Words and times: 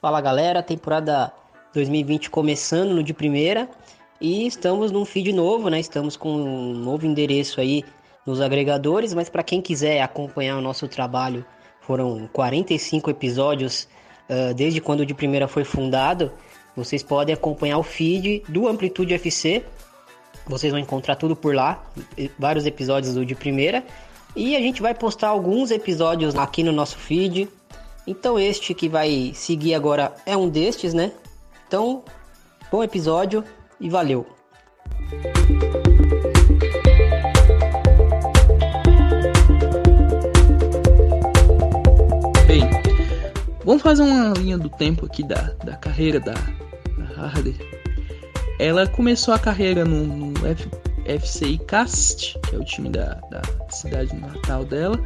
Fala 0.00 0.18
galera, 0.22 0.62
temporada 0.62 1.30
2020 1.74 2.30
começando 2.30 2.94
no 2.94 3.02
de 3.02 3.12
primeira 3.12 3.68
e 4.18 4.46
estamos 4.46 4.90
num 4.90 5.04
feed 5.04 5.30
novo, 5.30 5.68
né? 5.68 5.78
Estamos 5.78 6.16
com 6.16 6.32
um 6.32 6.72
novo 6.72 7.04
endereço 7.04 7.60
aí 7.60 7.84
nos 8.24 8.40
agregadores, 8.40 9.12
mas 9.12 9.28
para 9.28 9.42
quem 9.42 9.60
quiser 9.60 10.00
acompanhar 10.00 10.56
o 10.56 10.62
nosso 10.62 10.88
trabalho, 10.88 11.44
foram 11.82 12.26
45 12.32 13.10
episódios 13.10 13.86
uh, 14.30 14.54
desde 14.54 14.80
quando 14.80 15.00
o 15.00 15.06
de 15.06 15.12
primeira 15.12 15.46
foi 15.46 15.64
fundado. 15.64 16.32
Vocês 16.74 17.02
podem 17.02 17.34
acompanhar 17.34 17.76
o 17.76 17.82
feed 17.82 18.42
do 18.48 18.68
Amplitude 18.68 19.12
FC. 19.12 19.62
Vocês 20.46 20.72
vão 20.72 20.80
encontrar 20.80 21.16
tudo 21.16 21.36
por 21.36 21.54
lá, 21.54 21.84
vários 22.38 22.64
episódios 22.64 23.14
do 23.14 23.26
de 23.26 23.34
primeira. 23.34 23.84
E 24.34 24.56
a 24.56 24.60
gente 24.60 24.80
vai 24.80 24.94
postar 24.94 25.28
alguns 25.28 25.70
episódios 25.70 26.34
aqui 26.36 26.62
no 26.62 26.72
nosso 26.72 26.96
feed. 26.96 27.50
Então 28.06 28.38
este 28.38 28.74
que 28.74 28.88
vai 28.88 29.32
seguir 29.34 29.74
agora 29.74 30.14
é 30.24 30.36
um 30.36 30.48
destes, 30.48 30.94
né? 30.94 31.12
Então, 31.66 32.02
bom 32.70 32.82
episódio 32.82 33.44
e 33.78 33.88
valeu. 33.88 34.26
Bem, 42.46 42.68
vamos 43.64 43.82
fazer 43.82 44.02
uma 44.02 44.32
linha 44.36 44.58
do 44.58 44.68
tempo 44.68 45.06
aqui 45.06 45.22
da, 45.22 45.54
da 45.64 45.76
carreira 45.76 46.18
da, 46.18 46.34
da 46.34 47.26
Harder. 47.26 47.54
Ela 48.58 48.86
começou 48.86 49.32
a 49.32 49.38
carreira 49.38 49.84
no, 49.84 50.04
no 50.06 50.46
F, 50.46 50.68
FCI 51.18 51.58
Cast, 51.58 52.38
que 52.48 52.56
é 52.56 52.58
o 52.58 52.64
time 52.64 52.90
da, 52.90 53.14
da 53.30 53.42
cidade 53.70 54.14
natal 54.16 54.64
dela. 54.64 54.98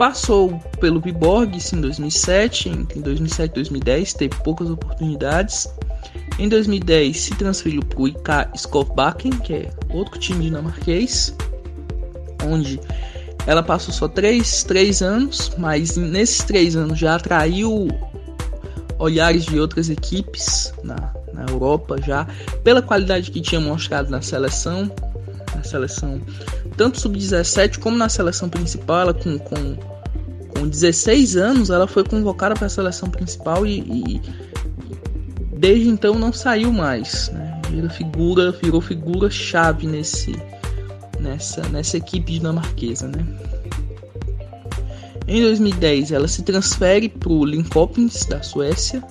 Passou 0.00 0.58
pelo 0.80 0.98
Viborg 0.98 1.58
em 1.74 1.80
2007, 1.82 2.70
entre 2.70 3.02
2007 3.02 3.50
e 3.50 3.54
2010 3.54 4.14
teve 4.14 4.34
poucas 4.36 4.70
oportunidades. 4.70 5.68
Em 6.38 6.48
2010 6.48 7.20
se 7.20 7.34
transferiu 7.34 7.82
para 7.82 8.00
o 8.00 8.08
IK 8.08 8.48
Skovbakken, 8.54 9.32
que 9.32 9.52
é 9.52 9.70
outro 9.90 10.18
time 10.18 10.46
dinamarquês, 10.46 11.36
onde 12.46 12.80
ela 13.46 13.62
passou 13.62 13.92
só 13.92 14.08
3, 14.08 14.64
3 14.64 15.02
anos, 15.02 15.52
mas 15.58 15.98
nesses 15.98 16.44
3 16.44 16.76
anos 16.76 16.98
já 16.98 17.16
atraiu 17.16 17.86
olhares 18.98 19.44
de 19.44 19.60
outras 19.60 19.90
equipes 19.90 20.72
na, 20.82 21.12
na 21.34 21.44
Europa 21.50 22.00
já, 22.00 22.26
pela 22.64 22.80
qualidade 22.80 23.30
que 23.30 23.42
tinha 23.42 23.60
mostrado 23.60 24.10
na 24.10 24.22
seleção, 24.22 24.90
na 25.54 25.62
seleção 25.62 26.22
tanto 26.80 26.98
sub-17 26.98 27.78
como 27.78 27.98
na 27.98 28.08
seleção 28.08 28.48
principal, 28.48 29.02
ela 29.02 29.12
com, 29.12 29.38
com, 29.38 29.76
com 30.48 30.66
16 30.66 31.36
anos 31.36 31.68
ela 31.68 31.86
foi 31.86 32.02
convocada 32.02 32.54
para 32.54 32.68
a 32.68 32.70
seleção 32.70 33.10
principal 33.10 33.66
e, 33.66 33.80
e, 33.80 34.22
desde 35.58 35.90
então 35.90 36.14
não 36.14 36.32
saiu 36.32 36.72
mais, 36.72 37.28
né? 37.34 37.60
Virou 37.68 37.90
figura, 37.90 38.50
virou 38.52 38.80
figura 38.80 39.28
chave 39.28 39.86
nesse 39.86 40.34
nessa 41.20 41.60
nessa 41.68 41.98
equipe 41.98 42.32
dinamarquesa, 42.32 43.08
né? 43.08 43.26
Em 45.28 45.42
2010 45.42 46.12
ela 46.12 46.26
se 46.26 46.42
transfere 46.42 47.10
para 47.10 47.30
o 47.30 47.44
Linköping 47.44 48.08
da 48.26 48.42
Suécia 48.42 49.04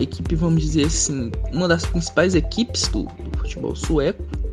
equipe, 0.00 0.34
vamos 0.34 0.62
dizer 0.62 0.86
assim, 0.86 1.30
uma 1.52 1.68
das 1.68 1.84
principais 1.84 2.34
equipes 2.34 2.88
do, 2.88 3.02
do 3.02 3.38
futebol 3.38 3.76
sueco. 3.76 4.43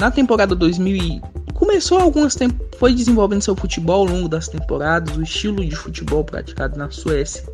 Na 0.00 0.10
temporada 0.10 0.54
2000 0.54 1.20
começou 1.52 1.98
algumas 1.98 2.34
foi 2.78 2.94
desenvolvendo 2.94 3.42
seu 3.42 3.54
futebol 3.54 4.08
ao 4.08 4.14
longo 4.14 4.30
das 4.30 4.48
temporadas, 4.48 5.14
o 5.14 5.22
estilo 5.22 5.62
de 5.62 5.76
futebol 5.76 6.24
praticado 6.24 6.78
na 6.78 6.90
Suécia 6.90 7.44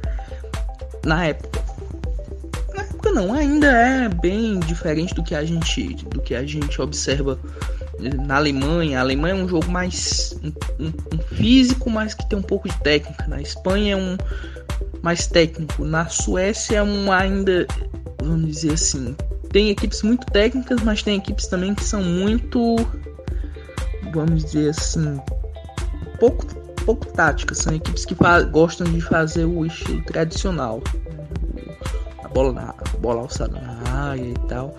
na 1.04 1.26
época. 1.26 1.60
Na 2.72 2.82
época 2.84 3.10
não, 3.10 3.34
ainda 3.34 3.66
é 3.66 4.08
bem 4.08 4.60
diferente 4.60 5.12
do 5.12 5.24
que 5.24 5.34
a 5.34 5.44
gente 5.44 5.94
do 6.04 6.20
que 6.20 6.36
a 6.36 6.46
gente 6.46 6.80
observa 6.80 7.36
na 8.24 8.36
Alemanha. 8.36 8.98
A 8.98 9.00
Alemanha 9.00 9.34
é 9.34 9.42
um 9.42 9.48
jogo 9.48 9.68
mais 9.68 10.38
um, 10.78 10.86
um 10.86 11.18
físico, 11.18 11.90
mas 11.90 12.14
que 12.14 12.28
tem 12.28 12.38
um 12.38 12.42
pouco 12.42 12.68
de 12.68 12.78
técnica. 12.78 13.26
Na 13.26 13.42
Espanha 13.42 13.94
é 13.94 13.96
um 13.96 14.16
mais 15.02 15.26
técnico. 15.26 15.84
Na 15.84 16.06
Suécia 16.08 16.76
é 16.76 16.82
um 16.84 17.10
ainda, 17.10 17.66
vamos 18.22 18.46
dizer 18.46 18.74
assim, 18.74 19.16
tem 19.50 19.70
equipes 19.70 20.02
muito 20.02 20.26
técnicas, 20.26 20.82
mas 20.82 21.02
tem 21.02 21.18
equipes 21.18 21.46
também 21.46 21.74
que 21.74 21.84
são 21.84 22.02
muito, 22.02 22.76
vamos 24.12 24.44
dizer 24.44 24.70
assim, 24.70 25.20
pouco, 26.18 26.44
pouco 26.84 27.06
táticas. 27.06 27.58
São 27.58 27.74
equipes 27.74 28.04
que 28.04 28.16
gostam 28.50 28.86
de 28.86 29.00
fazer 29.00 29.44
o 29.44 29.64
estilo 29.64 30.02
tradicional, 30.04 30.82
a 32.22 32.28
bola 32.28 32.52
na 32.52 32.70
a 32.70 32.96
bola 32.98 33.22
alçada 33.22 33.60
na 33.60 33.90
área 33.90 34.22
e 34.22 34.34
tal. 34.48 34.76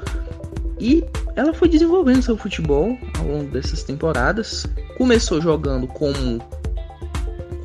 E 0.80 1.04
ela 1.36 1.54
foi 1.54 1.70
desenvolvendo 1.70 2.22
seu 2.22 2.38
futebol 2.38 2.98
ao 3.18 3.26
longo 3.26 3.52
dessas 3.52 3.84
temporadas. 3.84 4.68
Começou 4.98 5.42
jogando 5.42 5.88
como 5.88 6.40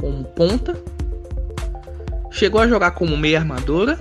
como 0.00 0.24
ponta, 0.24 0.76
Chegou 2.32 2.60
a 2.60 2.66
jogar 2.66 2.92
como 2.92 3.16
meia 3.16 3.38
armadora, 3.38 3.98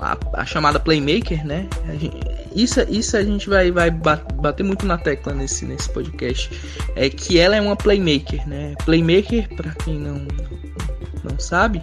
a, 0.00 0.16
a 0.32 0.44
chamada 0.44 0.78
playmaker, 0.78 1.46
né? 1.46 1.68
Gente, 1.98 2.20
isso, 2.54 2.80
isso 2.88 3.16
a 3.16 3.22
gente 3.22 3.48
vai, 3.48 3.70
vai 3.70 3.90
bater 3.90 4.62
muito 4.62 4.86
na 4.86 4.96
tecla 4.96 5.34
nesse, 5.34 5.64
nesse 5.64 5.90
podcast. 5.90 6.50
É 6.96 7.10
que 7.10 7.38
ela 7.38 7.56
é 7.56 7.60
uma 7.60 7.76
playmaker, 7.76 8.48
né? 8.48 8.74
Playmaker, 8.84 9.54
para 9.54 9.72
quem 9.72 9.98
não, 9.98 10.26
não 11.22 11.38
sabe, 11.38 11.82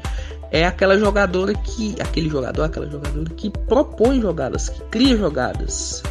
é 0.51 0.65
aquela 0.65 0.97
jogadora 0.97 1.53
que. 1.53 1.95
Aquele 1.99 2.29
jogador, 2.29 2.63
aquela 2.63 2.89
jogadora 2.89 3.29
que 3.31 3.49
propõe 3.49 4.21
jogadas, 4.21 4.69
que 4.69 4.81
cria 4.85 5.17
jogadas. 5.17 6.01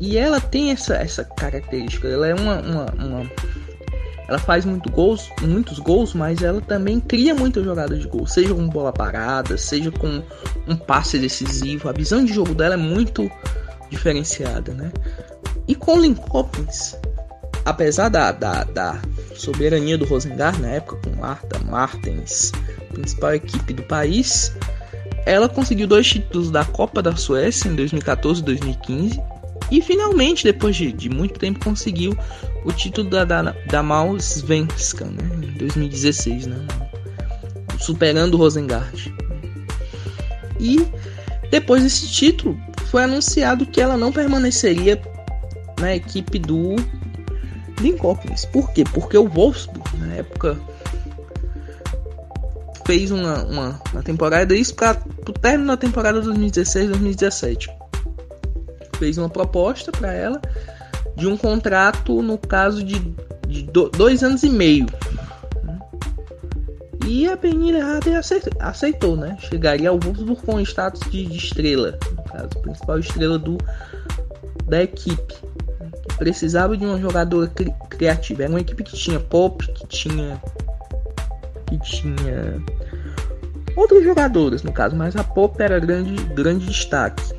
E 0.00 0.16
ela 0.16 0.40
tem 0.40 0.70
essa, 0.70 0.94
essa 0.94 1.24
característica, 1.24 2.06
ela 2.06 2.28
é 2.28 2.34
uma, 2.34 2.60
uma, 2.60 2.86
uma 3.04 3.30
ela 4.28 4.38
faz 4.38 4.66
muito 4.66 4.90
gols, 4.90 5.30
muitos 5.40 5.78
gols, 5.78 6.12
mas 6.12 6.42
ela 6.42 6.60
também 6.60 7.00
cria 7.00 7.34
muitas 7.34 7.64
jogadas 7.64 7.98
de 7.98 8.06
gol, 8.06 8.26
seja 8.26 8.54
com 8.54 8.68
bola 8.68 8.92
parada, 8.92 9.56
seja 9.56 9.90
com 9.90 10.22
um 10.66 10.76
passe 10.76 11.18
decisivo. 11.18 11.88
A 11.88 11.92
visão 11.92 12.22
de 12.22 12.34
jogo 12.34 12.54
dela 12.54 12.74
é 12.74 12.76
muito 12.76 13.30
diferenciada, 13.88 14.74
né? 14.74 14.92
E 15.66 15.74
com 15.74 15.96
o 15.96 16.02
Linkopins, 16.02 16.94
apesar 17.64 18.10
da, 18.10 18.30
da, 18.30 18.64
da 18.64 19.00
soberania 19.34 19.96
do 19.96 20.04
Rosengard 20.04 20.60
na 20.60 20.68
época, 20.68 21.08
com 21.08 21.16
Marta 21.18 21.58
Martens, 21.60 22.52
principal 22.92 23.34
equipe 23.34 23.72
do 23.72 23.82
país, 23.84 24.52
ela 25.24 25.48
conseguiu 25.48 25.86
dois 25.86 26.06
títulos 26.06 26.50
da 26.50 26.66
Copa 26.66 27.00
da 27.00 27.16
Suécia 27.16 27.70
em 27.70 27.74
2014 27.74 28.42
e 28.42 28.44
2015 28.44 29.37
e 29.70 29.82
finalmente, 29.82 30.44
depois 30.44 30.76
de, 30.76 30.92
de 30.92 31.08
muito 31.08 31.38
tempo, 31.38 31.62
conseguiu 31.62 32.16
o 32.64 32.72
título 32.72 33.10
da, 33.10 33.24
da, 33.24 33.42
da 33.70 33.82
Malsvenskan, 33.82 35.06
né? 35.06 35.46
Em 35.46 35.58
2016, 35.58 36.46
né? 36.46 36.56
Superando 37.78 38.34
o 38.34 38.36
Rosengard. 38.38 39.14
E 40.58 40.86
depois 41.50 41.82
desse 41.82 42.08
título, 42.08 42.58
foi 42.86 43.04
anunciado 43.04 43.66
que 43.66 43.80
ela 43.80 43.96
não 43.96 44.10
permaneceria 44.10 45.00
na 45.78 45.94
equipe 45.94 46.38
do 46.38 46.76
Linköping. 47.80 48.34
Por 48.52 48.72
quê? 48.72 48.84
Porque 48.84 49.16
o 49.18 49.28
Wolfsburg, 49.28 49.96
na 49.98 50.14
época, 50.14 50.58
fez 52.86 53.10
uma, 53.10 53.44
uma, 53.44 53.82
uma 53.92 54.02
temporada 54.02 54.54
isso 54.54 54.74
para 54.74 54.98
o 55.28 55.32
término 55.32 55.68
da 55.68 55.76
temporada 55.76 56.22
2016-2017 56.22 57.77
fez 58.98 59.16
uma 59.18 59.28
proposta 59.28 59.90
para 59.92 60.12
ela 60.12 60.40
de 61.16 61.26
um 61.26 61.36
contrato 61.36 62.22
no 62.22 62.38
caso 62.38 62.82
de, 62.84 62.98
de 63.46 63.62
dois 63.62 64.22
anos 64.22 64.42
e 64.42 64.48
meio. 64.48 64.86
E 67.06 67.26
a 67.26 67.32
Harder 67.32 68.20
aceitou, 68.60 69.16
né? 69.16 69.38
Chegaria 69.40 69.88
ao 69.88 69.98
Wolfsburg 69.98 70.42
com 70.42 70.60
status 70.60 71.00
de, 71.10 71.24
de, 71.24 71.38
estrela, 71.38 71.98
no 72.14 72.22
caso, 72.22 72.48
principal 72.60 72.98
estrela 72.98 73.38
do, 73.38 73.56
da 74.66 74.82
equipe. 74.82 75.34
Que 76.08 76.16
precisava 76.18 76.76
de 76.76 76.84
uma 76.84 77.00
jogadora 77.00 77.46
cri, 77.48 77.72
criativa. 77.88 78.42
Era 78.42 78.52
uma 78.52 78.60
equipe 78.60 78.84
que 78.84 78.94
tinha 78.94 79.18
Pop, 79.18 79.66
que 79.66 79.86
tinha. 79.86 80.38
que 81.66 81.78
tinha. 81.78 82.62
outros 83.74 84.04
jogadores, 84.04 84.62
no 84.62 84.72
caso, 84.72 84.94
mas 84.94 85.16
a 85.16 85.24
Pop 85.24 85.60
era 85.62 85.80
grande, 85.80 86.22
grande 86.34 86.66
destaque. 86.66 87.32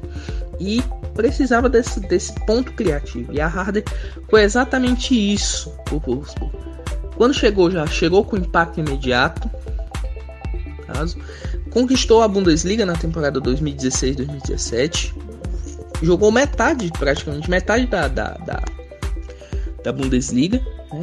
E 0.59 0.81
precisava 1.19 1.67
desse, 1.67 1.99
desse 1.99 2.33
ponto 2.45 2.71
criativo. 2.71 3.33
E 3.33 3.41
a 3.41 3.47
Harder 3.47 3.83
foi 4.29 4.43
exatamente 4.43 5.13
isso 5.13 5.69
o. 5.91 6.23
Quando 7.17 7.33
chegou 7.33 7.69
já, 7.69 7.85
chegou 7.85 8.23
com 8.23 8.37
impacto 8.37 8.79
imediato. 8.79 9.49
Caso, 10.87 11.17
conquistou 11.71 12.23
a 12.23 12.27
Bundesliga 12.27 12.85
na 12.85 12.93
temporada 12.93 13.41
2016-2017. 13.41 15.13
Jogou 16.01 16.31
metade, 16.31 16.89
praticamente 16.97 17.49
metade 17.49 17.85
da, 17.85 18.07
da, 18.07 18.29
da, 18.37 18.63
da 19.83 19.91
Bundesliga. 19.91 20.59
Né? 20.93 21.01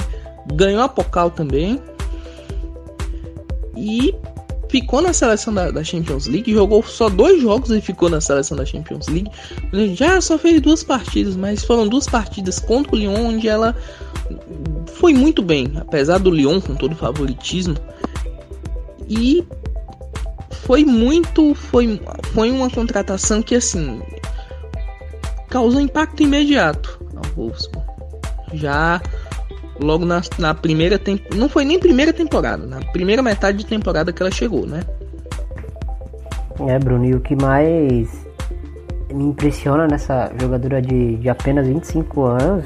Ganhou 0.55 0.83
a 0.83 0.89
Pokal 0.89 1.31
também. 1.31 1.79
e 3.77 4.15
ficou 4.69 5.01
na 5.01 5.13
seleção 5.13 5.53
da, 5.53 5.71
da, 5.71 5.85
Champions 5.85 6.27
League, 6.27 6.53
jogou 6.53 6.83
só 6.83 7.09
dois 7.09 7.41
jogos 7.41 7.71
e 7.71 7.81
ficou 7.81 8.09
na 8.09 8.21
seleção 8.21 8.57
da 8.57 8.65
Champions 8.65 9.07
League. 9.09 9.31
Já 9.95 10.21
só 10.21 10.39
fez 10.39 10.61
duas 10.61 10.83
partidas, 10.83 11.37
mas 11.37 11.65
foram 11.65 11.87
duas 11.87 12.07
partidas 12.07 12.59
contra 12.59 12.95
o 12.95 12.99
Lyon 12.99 13.27
onde 13.27 13.49
ela 13.49 13.75
foi 14.95 15.13
muito 15.13 15.43
bem, 15.43 15.73
apesar 15.77 16.19
do 16.19 16.31
Lyon 16.31 16.61
com 16.61 16.75
todo 16.75 16.93
o 16.93 16.97
favoritismo. 16.97 17.77
E 19.09 19.47
foi 20.51 20.85
muito, 20.85 21.55
foi, 21.55 22.01
foi 22.33 22.51
uma 22.51 22.69
contratação 22.69 23.41
que 23.41 23.55
assim 23.55 24.03
causou 25.49 25.81
impacto 25.81 26.23
imediato 26.23 26.99
ao 27.15 27.31
Wolfsburg. 27.35 27.87
Já 28.55 29.01
logo 29.81 30.05
na, 30.05 30.21
na 30.39 30.55
primeira 30.55 30.99
temporada. 30.99 31.37
Não 31.37 31.49
foi 31.49 31.65
nem 31.65 31.79
primeira 31.79 32.13
temporada, 32.13 32.67
na 32.67 32.81
primeira 32.93 33.23
metade 33.23 33.59
de 33.59 33.67
temporada 33.67 34.13
que 34.13 34.23
ela 34.23 34.31
chegou, 34.31 34.67
né? 34.67 34.81
É, 36.67 36.79
Bruno, 36.79 37.05
e 37.05 37.15
o 37.15 37.21
que 37.21 37.37
mais 37.37 38.27
me 39.13 39.25
impressiona 39.25 39.87
nessa 39.87 40.33
jogadora 40.41 40.81
de, 40.81 41.17
de 41.17 41.29
apenas 41.29 41.67
25 41.67 42.23
anos 42.23 42.65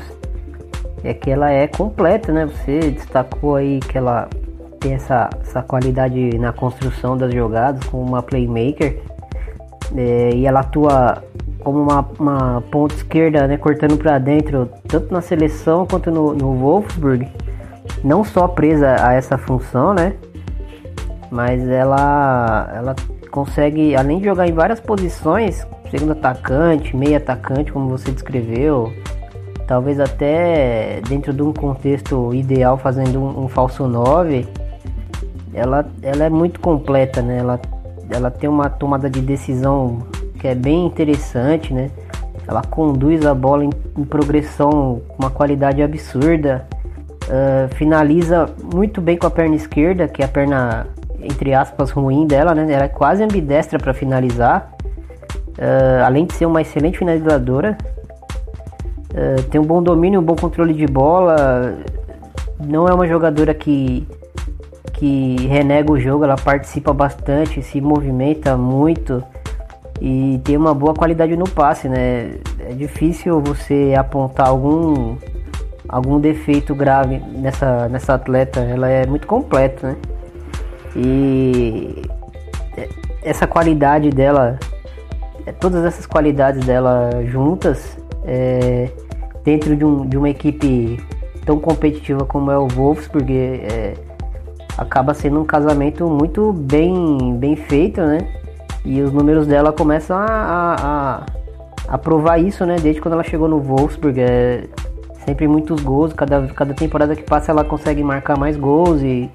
é 1.02 1.12
que 1.14 1.30
ela 1.30 1.50
é 1.50 1.66
completa, 1.66 2.32
né? 2.32 2.46
Você 2.46 2.90
destacou 2.90 3.56
aí 3.56 3.80
que 3.80 3.98
ela 3.98 4.28
tem 4.78 4.94
essa, 4.94 5.28
essa 5.40 5.62
qualidade 5.62 6.38
na 6.38 6.52
construção 6.52 7.16
das 7.16 7.32
jogadas, 7.34 7.84
como 7.84 8.02
uma 8.02 8.22
playmaker. 8.22 9.02
É, 9.96 10.30
e 10.34 10.46
ela 10.46 10.60
atua 10.60 11.22
como 11.62 11.80
uma, 11.80 12.06
uma 12.18 12.62
ponta 12.70 12.94
esquerda, 12.94 13.46
né, 13.46 13.56
cortando 13.56 13.96
para 13.96 14.18
dentro, 14.18 14.68
tanto 14.88 15.12
na 15.12 15.20
seleção 15.20 15.86
quanto 15.86 16.10
no, 16.10 16.34
no 16.34 16.54
Wolfsburg. 16.54 17.28
Não 18.02 18.24
só 18.24 18.48
presa 18.48 18.96
a 19.06 19.12
essa 19.12 19.36
função, 19.36 19.92
né? 19.94 20.14
Mas 21.30 21.68
ela, 21.68 22.72
ela 22.74 22.96
consegue, 23.30 23.94
além 23.94 24.18
de 24.18 24.24
jogar 24.24 24.48
em 24.48 24.52
várias 24.52 24.80
posições, 24.80 25.66
segundo 25.90 26.12
atacante, 26.12 26.96
meio 26.96 27.16
atacante, 27.16 27.72
como 27.72 27.88
você 27.88 28.10
descreveu, 28.10 28.92
talvez 29.66 30.00
até 30.00 31.00
dentro 31.08 31.32
de 31.32 31.42
um 31.42 31.52
contexto 31.52 32.34
ideal, 32.34 32.76
fazendo 32.76 33.20
um, 33.20 33.44
um 33.44 33.48
falso 33.48 33.86
9, 33.86 34.46
ela, 35.54 35.86
ela 36.02 36.24
é 36.24 36.30
muito 36.30 36.58
completa, 36.60 37.22
né? 37.22 37.38
Ela, 37.38 37.60
ela 38.10 38.30
tem 38.30 38.48
uma 38.48 38.68
tomada 38.68 39.08
de 39.08 39.20
decisão 39.20 39.98
que 40.40 40.48
é 40.48 40.54
bem 40.54 40.86
interessante, 40.86 41.72
né? 41.72 41.90
Ela 42.48 42.62
conduz 42.62 43.24
a 43.26 43.34
bola 43.34 43.64
em, 43.64 43.70
em 43.96 44.04
progressão 44.04 45.02
com 45.06 45.16
uma 45.18 45.30
qualidade 45.30 45.82
absurda. 45.82 46.66
Uh, 47.26 47.72
finaliza 47.74 48.48
muito 48.74 49.00
bem 49.00 49.18
com 49.18 49.26
a 49.26 49.30
perna 49.30 49.54
esquerda, 49.54 50.08
que 50.08 50.22
é 50.22 50.24
a 50.24 50.28
perna, 50.28 50.86
entre 51.22 51.52
aspas, 51.52 51.90
ruim 51.90 52.26
dela, 52.26 52.54
né? 52.54 52.72
Ela 52.72 52.84
é 52.84 52.88
quase 52.88 53.22
ambidestra 53.22 53.78
para 53.78 53.92
finalizar. 53.92 54.72
Uh, 55.50 56.04
além 56.06 56.24
de 56.24 56.32
ser 56.32 56.46
uma 56.46 56.62
excelente 56.62 56.98
finalizadora. 56.98 57.76
Uh, 59.10 59.42
tem 59.50 59.60
um 59.60 59.64
bom 59.64 59.82
domínio, 59.82 60.20
um 60.20 60.24
bom 60.24 60.36
controle 60.36 60.72
de 60.72 60.86
bola. 60.86 61.76
Não 62.58 62.88
é 62.88 62.94
uma 62.94 63.06
jogadora 63.06 63.52
que, 63.52 64.08
que 64.94 65.36
renega 65.48 65.92
o 65.92 66.00
jogo, 66.00 66.24
ela 66.24 66.36
participa 66.36 66.94
bastante, 66.94 67.62
se 67.62 67.80
movimenta 67.80 68.56
muito 68.56 69.22
e 70.00 70.40
tem 70.44 70.56
uma 70.56 70.74
boa 70.74 70.94
qualidade 70.94 71.36
no 71.36 71.48
passe, 71.48 71.88
né? 71.88 72.36
É 72.60 72.72
difícil 72.72 73.40
você 73.40 73.94
apontar 73.98 74.48
algum 74.48 75.16
algum 75.88 76.20
defeito 76.20 76.74
grave 76.74 77.18
nessa 77.18 77.88
nessa 77.88 78.14
atleta, 78.14 78.60
ela 78.60 78.88
é 78.88 79.06
muito 79.06 79.26
completa, 79.26 79.88
né? 79.88 79.96
E 80.96 82.02
essa 83.22 83.46
qualidade 83.46 84.10
dela, 84.10 84.58
é, 85.46 85.52
todas 85.52 85.84
essas 85.84 86.06
qualidades 86.06 86.64
dela 86.64 87.10
juntas, 87.26 87.98
é, 88.24 88.88
dentro 89.44 89.76
de, 89.76 89.84
um, 89.84 90.06
de 90.06 90.16
uma 90.16 90.28
equipe 90.28 90.98
tão 91.44 91.58
competitiva 91.58 92.24
como 92.24 92.50
é 92.50 92.58
o 92.58 92.66
Wolfsburg, 92.68 93.32
é, 93.32 93.94
acaba 94.76 95.12
sendo 95.14 95.40
um 95.40 95.44
casamento 95.44 96.08
muito 96.08 96.52
bem, 96.52 97.36
bem 97.36 97.56
feito, 97.56 98.00
né? 98.00 98.18
E 98.84 99.02
os 99.02 99.12
números 99.12 99.46
dela 99.46 99.72
começam 99.72 100.16
a, 100.16 100.24
a, 100.24 100.74
a, 100.74 101.26
a 101.88 101.98
provar 101.98 102.38
isso, 102.38 102.64
né? 102.64 102.76
Desde 102.80 103.00
quando 103.00 103.14
ela 103.14 103.24
chegou 103.24 103.48
no 103.48 103.60
Wolfsburg. 103.60 104.20
É 104.20 104.64
sempre 105.24 105.46
muitos 105.46 105.80
gols. 105.82 106.12
Cada, 106.12 106.46
cada 106.48 106.74
temporada 106.74 107.14
que 107.14 107.22
passa 107.22 107.52
ela 107.52 107.64
consegue 107.64 108.02
marcar 108.02 108.38
mais 108.38 108.56
gols 108.56 109.02
e 109.02 109.30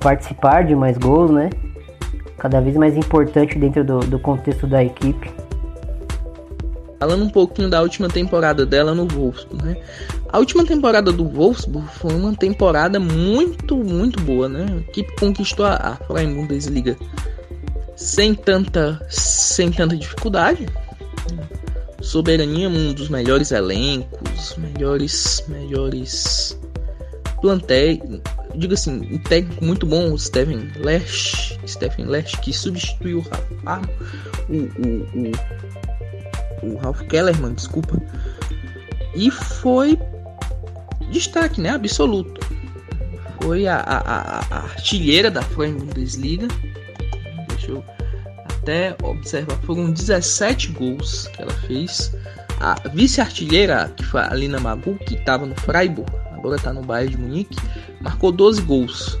participar 0.00 0.64
de 0.64 0.74
mais 0.74 0.96
gols, 0.96 1.30
né? 1.30 1.50
Cada 2.38 2.60
vez 2.60 2.76
mais 2.76 2.96
importante 2.96 3.58
dentro 3.58 3.84
do, 3.84 4.00
do 4.00 4.18
contexto 4.18 4.66
da 4.66 4.82
equipe. 4.82 5.30
Falando 6.98 7.24
um 7.24 7.28
pouquinho 7.28 7.68
da 7.68 7.82
última 7.82 8.08
temporada 8.08 8.64
dela 8.64 8.94
no 8.94 9.06
Wolfsburg, 9.06 9.62
né? 9.62 9.76
A 10.30 10.38
última 10.38 10.64
temporada 10.64 11.12
do 11.12 11.28
Wolfsburg 11.28 11.86
foi 11.92 12.14
uma 12.14 12.34
temporada 12.34 12.98
muito, 12.98 13.76
muito 13.76 14.20
boa, 14.22 14.48
né? 14.48 14.66
A 14.68 14.76
equipe 14.78 15.14
conquistou 15.20 15.66
a, 15.66 15.98
a 15.98 16.14
Bundesliga 16.14 16.96
sem 17.96 18.34
tanta, 18.34 19.04
sem 19.08 19.72
tanta 19.72 19.96
dificuldade. 19.96 20.66
Soberania, 22.00 22.68
um 22.68 22.92
dos 22.92 23.08
melhores 23.08 23.50
elencos, 23.50 24.54
melhores, 24.58 25.42
melhores 25.48 26.56
plantéis. 27.40 27.98
Digo 28.54 28.74
assim, 28.74 29.00
um 29.12 29.18
técnico 29.18 29.64
muito 29.64 29.86
bom, 29.86 30.12
o 30.12 30.18
Steven 30.18 30.70
Lesch, 30.76 31.58
Stephen 31.66 32.06
Lesch, 32.06 32.36
que 32.36 32.52
substituiu 32.52 33.24
o, 34.48 34.54
o, 34.54 34.62
o, 36.68 36.72
o 36.74 36.76
Ralph 36.76 37.02
Kellerman, 37.02 37.54
desculpa. 37.54 38.00
E 39.14 39.30
foi 39.30 39.98
destaque, 41.10 41.60
né? 41.60 41.70
Absoluto. 41.70 42.40
Foi 43.42 43.66
a, 43.66 43.76
a, 43.76 44.40
a, 44.50 44.58
artilheira 44.58 45.30
da 45.30 45.40
Bundesliga 45.40 46.48
Deixa 47.56 47.72
eu 47.72 47.84
até 48.44 48.96
observar. 49.02 49.56
Foram 49.62 49.90
17 49.90 50.72
gols 50.72 51.28
que 51.28 51.42
ela 51.42 51.52
fez. 51.52 52.14
A 52.58 52.74
vice-artilheira, 52.88 53.92
que 53.96 54.04
foi 54.04 54.20
a 54.20 54.30
Alina 54.30 54.58
Magu, 54.58 54.96
que 55.06 55.14
estava 55.14 55.44
no 55.44 55.54
Freiburg, 55.56 56.10
agora 56.32 56.56
está 56.56 56.72
no 56.72 56.82
Bayern 56.82 57.14
de 57.14 57.20
Munique, 57.20 57.56
marcou 58.00 58.32
12 58.32 58.62
gols. 58.62 59.18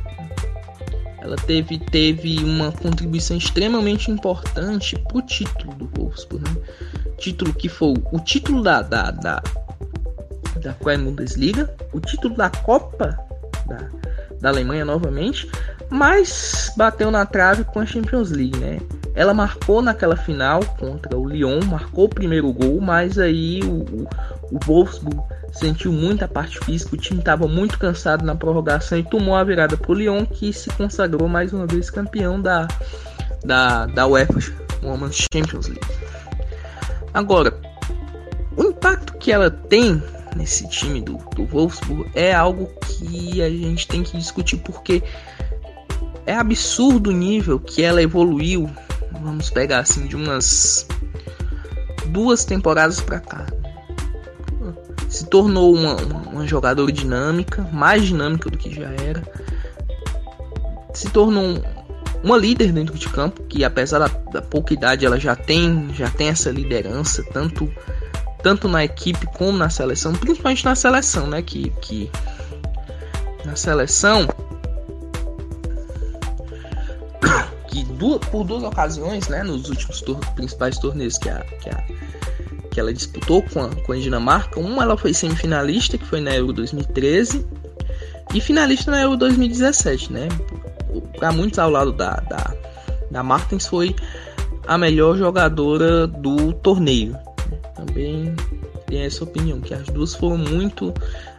Ela 1.20 1.36
teve, 1.36 1.78
teve 1.78 2.42
uma 2.42 2.72
contribuição 2.72 3.36
extremamente 3.36 4.10
importante 4.10 4.96
para 4.96 5.18
o 5.18 5.22
título 5.22 5.74
do 5.74 5.90
Wolfsburg. 5.98 6.48
Né? 6.48 6.56
Título 7.18 7.52
que 7.52 7.68
foi 7.68 7.94
o 8.12 8.20
título 8.20 8.62
da, 8.62 8.80
da, 8.80 9.10
da, 9.10 9.42
da 10.62 10.76
Bundesliga, 10.96 11.74
o 11.92 12.00
título 12.00 12.36
da 12.36 12.48
Copa 12.48 13.25
da, 13.66 13.88
da 14.40 14.48
Alemanha 14.48 14.84
novamente, 14.84 15.50
mas 15.90 16.72
bateu 16.76 17.10
na 17.10 17.24
trave 17.24 17.64
com 17.64 17.80
a 17.80 17.86
Champions 17.86 18.30
League, 18.30 18.58
né? 18.58 18.78
Ela 19.14 19.32
marcou 19.32 19.80
naquela 19.80 20.16
final 20.16 20.60
contra 20.78 21.16
o 21.16 21.26
Lyon, 21.26 21.60
marcou 21.64 22.04
o 22.04 22.08
primeiro 22.08 22.52
gol, 22.52 22.80
mas 22.80 23.18
aí 23.18 23.60
o, 23.62 24.06
o, 24.54 24.58
Wolfsburg 24.66 25.22
sentiu 25.52 25.90
muita 25.90 26.28
parte 26.28 26.58
física, 26.60 26.94
o 26.94 26.98
time 26.98 27.20
estava 27.20 27.48
muito 27.48 27.78
cansado 27.78 28.24
na 28.24 28.34
prorrogação 28.34 28.98
e 28.98 29.02
tomou 29.02 29.34
a 29.34 29.42
virada 29.42 29.76
para 29.76 29.90
o 29.90 29.94
Lyon, 29.94 30.26
que 30.26 30.52
se 30.52 30.68
consagrou 30.70 31.28
mais 31.28 31.52
uma 31.52 31.66
vez 31.66 31.88
campeão 31.88 32.40
da, 32.40 32.68
da, 33.42 33.86
da 33.86 34.06
UEFA 34.06 34.38
Women's 34.82 35.26
Champions 35.32 35.68
League. 35.68 35.86
Agora, 37.14 37.58
o 38.54 38.64
impacto 38.64 39.14
que 39.14 39.32
ela 39.32 39.50
tem 39.50 40.02
nesse 40.36 40.68
time 40.68 41.00
do, 41.00 41.16
do 41.34 41.44
Wolfsburg 41.44 42.10
é 42.14 42.32
algo 42.34 42.70
que 42.86 43.42
a 43.42 43.48
gente 43.48 43.88
tem 43.88 44.02
que 44.02 44.16
discutir 44.16 44.58
porque 44.58 45.02
é 46.24 46.34
absurdo 46.34 47.10
o 47.10 47.12
nível 47.12 47.58
que 47.58 47.82
ela 47.82 48.02
evoluiu. 48.02 48.68
Vamos 49.22 49.48
pegar 49.48 49.80
assim 49.80 50.06
de 50.06 50.14
umas 50.14 50.86
duas 52.06 52.44
temporadas 52.44 53.00
para 53.00 53.20
cá. 53.20 53.46
Se 55.08 55.24
tornou 55.26 55.74
uma, 55.74 55.96
uma, 55.96 56.18
uma, 56.28 56.46
jogadora 56.46 56.92
dinâmica, 56.92 57.62
mais 57.72 58.04
dinâmica 58.04 58.50
do 58.50 58.58
que 58.58 58.74
já 58.74 58.90
era. 58.90 59.22
Se 60.92 61.08
tornou 61.08 61.62
uma 62.22 62.36
líder 62.36 62.72
dentro 62.72 62.98
de 62.98 63.08
campo, 63.08 63.42
que 63.44 63.64
apesar 63.64 64.00
da, 64.00 64.08
da 64.08 64.42
pouca 64.42 64.74
idade 64.74 65.06
ela 65.06 65.18
já 65.18 65.36
tem, 65.36 65.88
já 65.94 66.10
tem 66.10 66.28
essa 66.28 66.50
liderança, 66.50 67.22
tanto 67.32 67.70
tanto 68.46 68.68
na 68.68 68.84
equipe 68.84 69.26
como 69.36 69.58
na 69.58 69.68
seleção, 69.68 70.12
principalmente 70.14 70.64
na 70.64 70.76
seleção, 70.76 71.26
né? 71.26 71.42
Que, 71.42 71.68
que 71.82 72.08
na 73.44 73.56
seleção 73.56 74.28
que 77.66 77.84
por 78.30 78.44
duas 78.44 78.62
ocasiões, 78.62 79.26
né, 79.26 79.42
nos 79.42 79.68
últimos 79.68 80.00
tor 80.00 80.20
principais 80.36 80.78
torneios 80.78 81.18
que 81.18 81.28
a, 81.28 81.40
que 81.60 81.70
a 81.70 81.84
que 82.70 82.78
ela 82.78 82.94
disputou 82.94 83.42
com 83.42 83.62
a, 83.62 83.68
com 83.84 83.92
a 83.92 83.96
Dinamarca, 83.96 84.60
uma 84.60 84.84
ela 84.84 84.96
foi 84.96 85.12
semifinalista, 85.12 85.98
que 85.98 86.04
foi 86.04 86.20
na 86.20 86.32
Euro 86.36 86.52
2013, 86.52 87.44
e 88.32 88.40
finalista 88.40 88.92
na 88.92 89.00
Euro 89.02 89.16
2017, 89.16 90.12
né? 90.12 90.28
para 91.18 91.32
muitos 91.32 91.58
ao 91.58 91.68
lado 91.68 91.90
da, 91.90 92.14
da, 92.20 92.54
da 93.10 93.22
Martins, 93.24 93.66
foi 93.66 93.96
a 94.68 94.78
melhor 94.78 95.16
jogadora 95.16 96.06
do 96.06 96.52
torneio. 96.52 97.25
Também 97.86 98.34
tem 98.86 99.02
essa 99.02 99.24
opinião, 99.24 99.60
que 99.60 99.74
as 99.74 99.86
duas 99.88 100.14
foram 100.14 100.38
muito. 100.38 100.92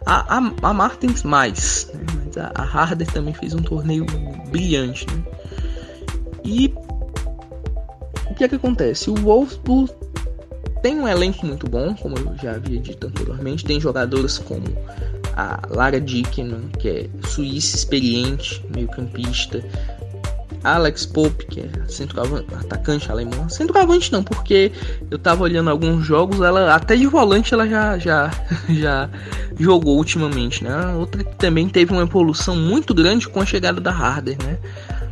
A, 0.06 0.36
a, 0.36 0.52
a 0.62 0.72
Martins 0.72 1.22
mais, 1.22 1.90
né? 1.94 2.04
mas 2.24 2.38
a, 2.38 2.52
a 2.54 2.62
Harder 2.62 3.06
também 3.06 3.34
fez 3.34 3.54
um 3.54 3.62
torneio 3.62 4.06
brilhante. 4.50 5.06
Né? 5.06 5.22
E 6.44 6.74
o 8.30 8.34
que 8.34 8.44
é 8.44 8.48
que 8.48 8.54
acontece? 8.54 9.10
O 9.10 9.14
Wolfsburg 9.14 9.92
tem 10.82 11.00
um 11.00 11.08
elenco 11.08 11.44
muito 11.44 11.68
bom, 11.68 11.94
como 11.94 12.16
eu 12.16 12.36
já 12.40 12.52
havia 12.52 12.80
dito 12.80 13.06
anteriormente. 13.06 13.64
Tem 13.64 13.80
jogadores 13.80 14.38
como 14.38 14.64
a 15.34 15.60
Lara 15.70 16.00
Dickenman, 16.00 16.68
que 16.78 16.88
é 16.88 17.08
suíça 17.26 17.76
experiente, 17.76 18.64
meio-campista. 18.74 19.62
Alex 20.62 21.06
Pope, 21.06 21.46
que 21.46 21.60
é 21.60 21.70
atacante 22.58 23.10
alemão. 23.10 23.48
Centroavante 23.48 24.12
não, 24.12 24.22
porque 24.22 24.72
eu 25.10 25.18
tava 25.18 25.42
olhando 25.42 25.70
alguns 25.70 26.04
jogos, 26.04 26.40
ela 26.40 26.74
até 26.74 26.96
de 26.96 27.06
volante 27.06 27.54
ela 27.54 27.66
já 27.68 27.98
já 27.98 28.30
já 28.68 29.08
jogou 29.58 29.96
ultimamente, 29.96 30.64
né? 30.64 30.94
Outra 30.96 31.22
que 31.22 31.36
também 31.36 31.68
teve 31.68 31.92
uma 31.92 32.02
evolução 32.02 32.56
muito 32.56 32.94
grande 32.94 33.28
com 33.28 33.40
a 33.40 33.46
chegada 33.46 33.80
da 33.80 33.90
Harder, 33.90 34.36
né? 34.42 34.58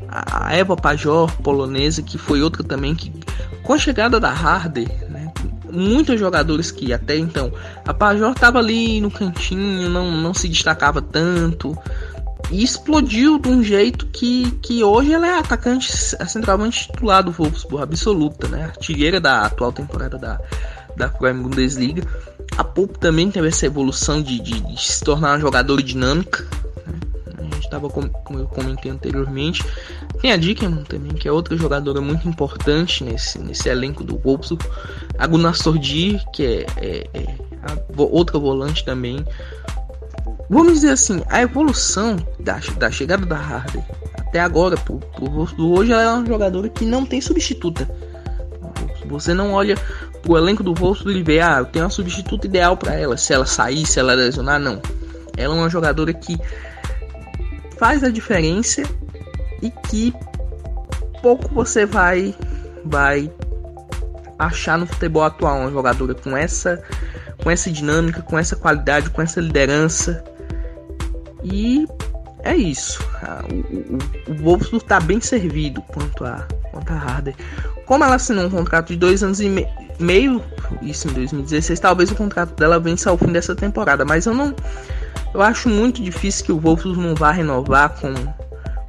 A 0.09 0.55
Eva 0.55 0.77
Pajor, 0.77 1.31
polonesa, 1.43 2.03
que 2.03 2.17
foi 2.17 2.41
outra 2.41 2.63
também 2.63 2.95
que 2.95 3.13
com 3.63 3.73
a 3.73 3.79
chegada 3.79 4.19
da 4.19 4.31
Harder, 4.31 4.89
né? 5.11 5.33
Muitos 5.71 6.19
jogadores 6.19 6.71
que 6.71 6.93
até 6.93 7.19
então 7.19 7.53
a 7.85 7.93
Pajor 7.93 8.35
tava 8.35 8.59
ali 8.59 9.01
no 9.01 9.11
cantinho, 9.11 9.91
não, 9.91 10.11
não 10.11 10.33
se 10.33 10.49
destacava 10.49 11.03
tanto 11.03 11.77
e 12.51 12.63
explodiu 12.63 13.39
de 13.39 13.49
um 13.49 13.63
jeito 13.63 14.07
que, 14.07 14.51
que 14.63 14.83
hoje 14.83 15.13
ela 15.13 15.27
é 15.27 15.39
atacante, 15.39 15.91
a 16.19 16.27
centroavante 16.27 16.87
titular 16.87 17.23
do 17.23 17.33
Wolfsburg, 17.33 17.83
absoluta, 17.83 18.47
né? 18.49 18.65
Artilheira 18.65 19.21
da 19.21 19.43
atual 19.43 19.73
temporada 19.73 20.17
da, 20.17 20.41
da 20.97 21.09
Prime 21.09 21.43
Bundesliga. 21.43 22.07
A 22.57 22.63
Pope 22.63 22.99
também 22.99 23.31
teve 23.31 23.49
essa 23.49 23.67
evolução 23.67 24.23
de, 24.23 24.41
de, 24.41 24.61
de 24.61 24.81
se 24.81 25.03
tornar 25.03 25.33
uma 25.33 25.41
jogadora 25.41 25.83
dinâmica. 25.83 26.47
Né? 26.87 27.35
A 27.37 27.43
gente 27.43 27.65
estava, 27.65 27.91
como, 27.91 28.09
como 28.09 28.39
eu 28.39 28.47
comentei 28.47 28.91
anteriormente. 28.91 29.65
Tem 30.23 30.33
a 30.33 30.37
Dickerman 30.37 30.85
também, 30.85 31.13
que 31.13 31.27
é 31.27 31.33
outra 31.33 31.57
jogadora 31.57 32.01
muito 32.01 32.29
importante 32.29 33.03
nesse, 33.03 33.39
nesse 33.41 33.69
elenco 33.69 34.05
do 34.05 34.17
Wolfsburg. 34.19 34.65
A 35.19 35.27
Gunnar 35.27 35.55
Sordi, 35.55 36.21
que 36.33 36.45
é, 36.45 36.67
é, 36.77 37.07
é 37.13 37.37
outra 37.97 38.39
volante 38.39 38.85
também 38.85 39.25
Vamos 40.49 40.75
dizer 40.75 40.91
assim, 40.91 41.23
a 41.29 41.43
evolução 41.43 42.17
da, 42.39 42.61
da 42.79 42.91
chegada 42.91 43.27
da 43.27 43.37
Harden 43.37 43.85
até 44.37 44.41
agora, 44.41 44.77
pro, 44.77 44.99
pro 44.99 45.71
hoje, 45.73 45.93
ela 45.93 46.03
é 46.03 46.09
uma 46.09 46.27
jogadora 46.27 46.69
que 46.69 46.85
não 46.85 47.07
tem 47.07 47.21
substituta. 47.21 47.89
Você 49.07 49.33
não 49.33 49.53
olha 49.53 49.77
o 50.29 50.37
elenco 50.37 50.63
do 50.63 50.75
rosto 50.75 51.11
e 51.11 51.23
vê, 51.23 51.41
ah, 51.41 51.59
eu 51.59 51.65
tenho 51.65 51.85
uma 51.85 51.91
substituta 51.91 52.47
ideal 52.47 52.77
para 52.77 52.95
ela. 52.95 53.17
Se 53.17 53.33
ela 53.33 53.47
sair, 53.47 53.87
se 53.87 53.99
ela 53.99 54.15
lesionar, 54.15 54.61
não. 54.61 54.83
Ela 55.37 55.55
é 55.55 55.59
uma 55.59 55.71
jogadora 55.71 56.13
que 56.13 56.37
faz 57.79 58.03
a 58.03 58.11
diferença 58.11 58.83
e 59.63 59.71
que 59.89 60.13
pouco 61.23 61.49
você 61.55 61.87
vai 61.87 62.35
vai 62.85 63.33
achar 64.39 64.77
no 64.77 64.87
futebol 64.87 65.23
atual 65.23 65.61
uma 65.61 65.71
jogadora 65.71 66.15
com 66.15 66.37
essa 66.37 66.83
com 67.47 67.51
essa 67.53 67.71
dinâmica, 67.71 68.23
com 68.23 68.37
essa 68.37 68.57
qualidade, 68.57 69.09
com 69.09 69.23
essa 69.23 69.41
liderança 69.41 70.25
e 71.45 71.87
é 72.43 72.57
isso. 72.57 73.01
O, 73.49 74.33
o, 74.33 74.33
o 74.33 74.43
Wolfsburg 74.43 74.85
está 74.85 74.99
bem 74.99 75.21
servido 75.21 75.81
quanto 75.83 76.25
a, 76.25 76.45
quanto 76.73 76.93
a 76.93 76.97
Harder. 76.97 77.37
Como 77.87 78.03
ela 78.03 78.17
assinou 78.17 78.47
um 78.47 78.51
contrato 78.51 78.89
de 78.89 78.97
dois 78.97 79.23
anos 79.23 79.39
e 79.39 79.49
me, 79.49 79.65
meio, 80.01 80.43
isso 80.83 81.07
em 81.07 81.13
2016, 81.13 81.79
talvez 81.79 82.11
o 82.11 82.17
contrato 82.17 82.53
dela 82.57 82.81
vença 82.81 83.11
ao 83.11 83.17
fim 83.17 83.31
dessa 83.31 83.55
temporada. 83.55 84.05
Mas 84.05 84.27
eu 84.27 84.35
não. 84.35 84.53
Eu 85.33 85.41
acho 85.41 85.69
muito 85.69 86.03
difícil 86.03 86.47
que 86.47 86.51
o 86.51 86.59
Wolfsburg 86.59 87.01
não 87.01 87.15
vá 87.15 87.31
renovar 87.31 87.91
com, 87.91 88.13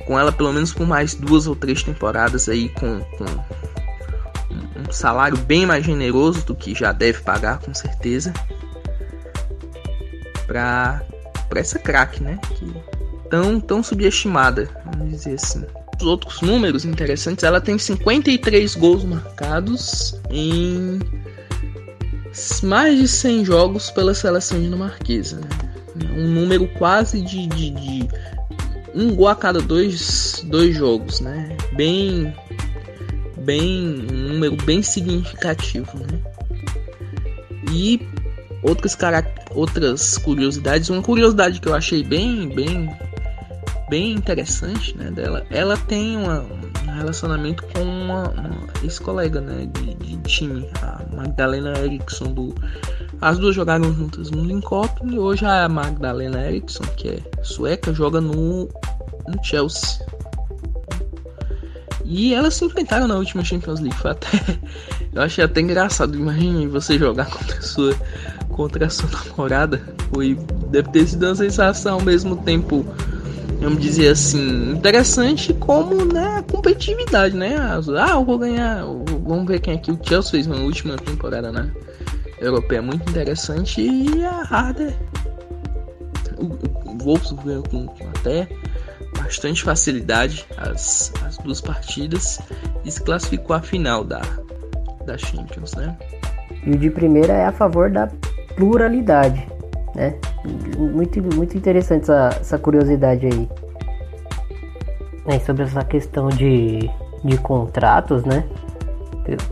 com 0.04 0.20
ela 0.20 0.32
pelo 0.32 0.52
menos 0.52 0.74
por 0.74 0.88
mais 0.88 1.14
duas 1.14 1.46
ou 1.46 1.56
três 1.56 1.84
temporadas 1.84 2.50
aí 2.50 2.70
com, 2.70 3.02
com 3.20 3.26
salário 4.92 5.38
bem 5.38 5.66
mais 5.66 5.86
generoso 5.86 6.46
do 6.46 6.56
que 6.56 6.74
já 6.74 6.92
deve 6.92 7.22
pagar 7.22 7.60
com 7.60 7.74
certeza. 7.74 8.34
Para 10.46 11.02
essa 11.56 11.78
craque, 11.78 12.24
né? 12.24 12.40
Que 12.56 12.74
tão 13.30 13.60
tão 13.60 13.84
subestimada, 13.84 14.70
vamos 14.86 15.12
dizer 15.12 15.36
assim. 15.36 15.66
Os 16.00 16.06
outros 16.06 16.42
números 16.42 16.86
interessantes, 16.86 17.44
ela 17.44 17.60
tem 17.60 17.78
53 17.78 18.76
gols 18.76 19.04
marcados 19.04 20.20
em 20.30 21.00
mais 22.62 23.00
de 23.00 23.08
100 23.08 23.46
jogos 23.46 23.90
pela 23.90 24.14
seleção 24.14 24.62
dinamarquesa, 24.62 25.40
né? 25.40 25.50
Um 26.16 26.28
número 26.28 26.68
quase 26.78 27.22
de, 27.22 27.48
de, 27.48 27.72
de 27.72 28.08
um 28.94 29.16
gol 29.16 29.28
a 29.28 29.36
cada 29.36 29.60
dois, 29.60 30.44
dois 30.46 30.76
jogos, 30.76 31.20
né? 31.20 31.58
Bem 31.74 32.34
bem 33.48 34.06
um 34.12 34.34
número 34.34 34.56
bem 34.58 34.84
significativo, 34.84 35.98
né? 35.98 36.20
E 37.72 38.00
outras 38.62 38.94
características 38.94 39.38
outras 39.58 40.18
curiosidades. 40.18 40.90
Uma 40.90 41.02
curiosidade 41.02 41.60
que 41.60 41.68
eu 41.68 41.74
achei 41.74 42.04
bem, 42.04 42.48
bem, 42.50 42.90
bem 43.90 44.12
interessante, 44.12 44.96
né, 44.96 45.12
dela. 45.12 45.46
Ela 45.50 45.78
tem 45.78 46.16
uma, 46.18 46.42
um 46.42 46.92
relacionamento 46.96 47.64
com 47.74 47.82
uma, 47.82 48.30
uma 48.30 48.68
ex-colega, 48.84 49.42
né, 49.42 49.68
de, 49.74 49.96
de, 49.96 50.18
time, 50.28 50.70
a 50.82 51.02
Magdalena 51.16 51.78
Eriksson 51.80 52.34
do 52.34 52.54
as 53.20 53.40
duas 53.40 53.56
jogaram 53.56 53.92
juntas 53.94 54.30
no 54.30 54.44
Linköping 54.44 55.16
e 55.16 55.18
hoje 55.18 55.44
a 55.44 55.68
Magdalena 55.68 56.46
Eriksson, 56.46 56.84
que 56.96 57.10
é 57.10 57.44
sueca, 57.44 57.92
joga 57.92 58.22
no, 58.22 58.66
no 59.28 59.44
Chelsea. 59.44 60.06
E 62.10 62.34
elas 62.34 62.56
se 62.56 62.64
enfrentaram 62.64 63.06
na 63.06 63.16
última 63.16 63.44
Champions 63.44 63.82
League. 63.82 63.98
Foi 63.98 64.12
até, 64.12 64.30
eu 65.14 65.22
achei 65.22 65.44
até 65.44 65.60
engraçado. 65.60 66.18
Imagine 66.18 66.68
você 66.68 66.98
jogar 66.98 67.26
contra 67.26 67.58
a 67.58 67.62
sua 67.62 67.94
contra 68.58 68.88
a 68.88 68.90
sua 68.90 69.10
namorada 69.12 69.80
foi 70.12 70.36
deve 70.72 70.90
ter 70.90 71.08
sido 71.08 71.28
uma 71.28 71.36
sensação 71.36 71.94
ao 71.96 72.02
mesmo 72.02 72.38
tempo 72.38 72.84
vamos 73.62 73.80
dizer 73.80 74.10
assim 74.10 74.72
interessante 74.72 75.54
como 75.54 76.04
né 76.04 76.44
competitividade 76.52 77.36
né 77.36 77.56
ah 77.56 78.12
eu 78.14 78.26
vou 78.26 78.40
ganhar 78.40 78.84
vamos 79.24 79.46
ver 79.46 79.60
quem 79.60 79.76
aqui 79.76 79.92
o 79.92 80.00
Chelsea 80.02 80.32
fez 80.32 80.48
na 80.48 80.56
última 80.56 80.96
temporada 80.98 81.52
né 81.52 81.72
europeia 82.40 82.82
muito 82.82 83.08
interessante 83.08 83.80
e 83.80 84.26
a 84.26 84.42
Harder 84.42 84.96
o, 86.38 86.46
o 86.90 86.98
Wolfsburg 86.98 87.46
ganhou 87.46 87.64
com, 87.64 88.08
até 88.18 88.48
bastante 89.28 89.64
facilidade 89.64 90.46
as, 90.58 91.12
as 91.26 91.38
duas 91.38 91.62
partidas 91.62 92.40
e 92.84 92.90
se 92.90 93.02
classificou 93.04 93.56
à 93.56 93.60
final 93.60 94.04
da 94.04 94.22
da 95.06 95.18
Champions 95.18 95.74
né 95.76 95.96
e 96.68 96.72
o 96.72 96.78
de 96.78 96.90
primeira 96.90 97.34
é 97.34 97.46
a 97.46 97.52
favor 97.52 97.90
da 97.90 98.10
pluralidade, 98.58 99.48
né? 99.96 100.16
Muito, 100.78 101.22
muito 101.36 101.58
interessante 101.58 102.04
essa, 102.04 102.30
essa 102.40 102.58
curiosidade 102.58 103.26
aí. 103.26 103.50
É, 105.28 105.40
sobre 105.40 105.64
essa 105.64 105.84
questão 105.84 106.30
de, 106.30 106.90
de 107.24 107.38
contratos, 107.38 108.26
né? 108.26 108.44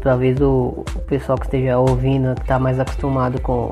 Talvez 0.01 0.39
o, 0.41 0.83
o 0.95 0.99
pessoal 1.01 1.37
que 1.37 1.45
esteja 1.45 1.77
ouvindo, 1.77 2.33
que 2.35 2.41
está 2.41 2.57
mais 2.57 2.79
acostumado 2.79 3.41
com, 3.41 3.71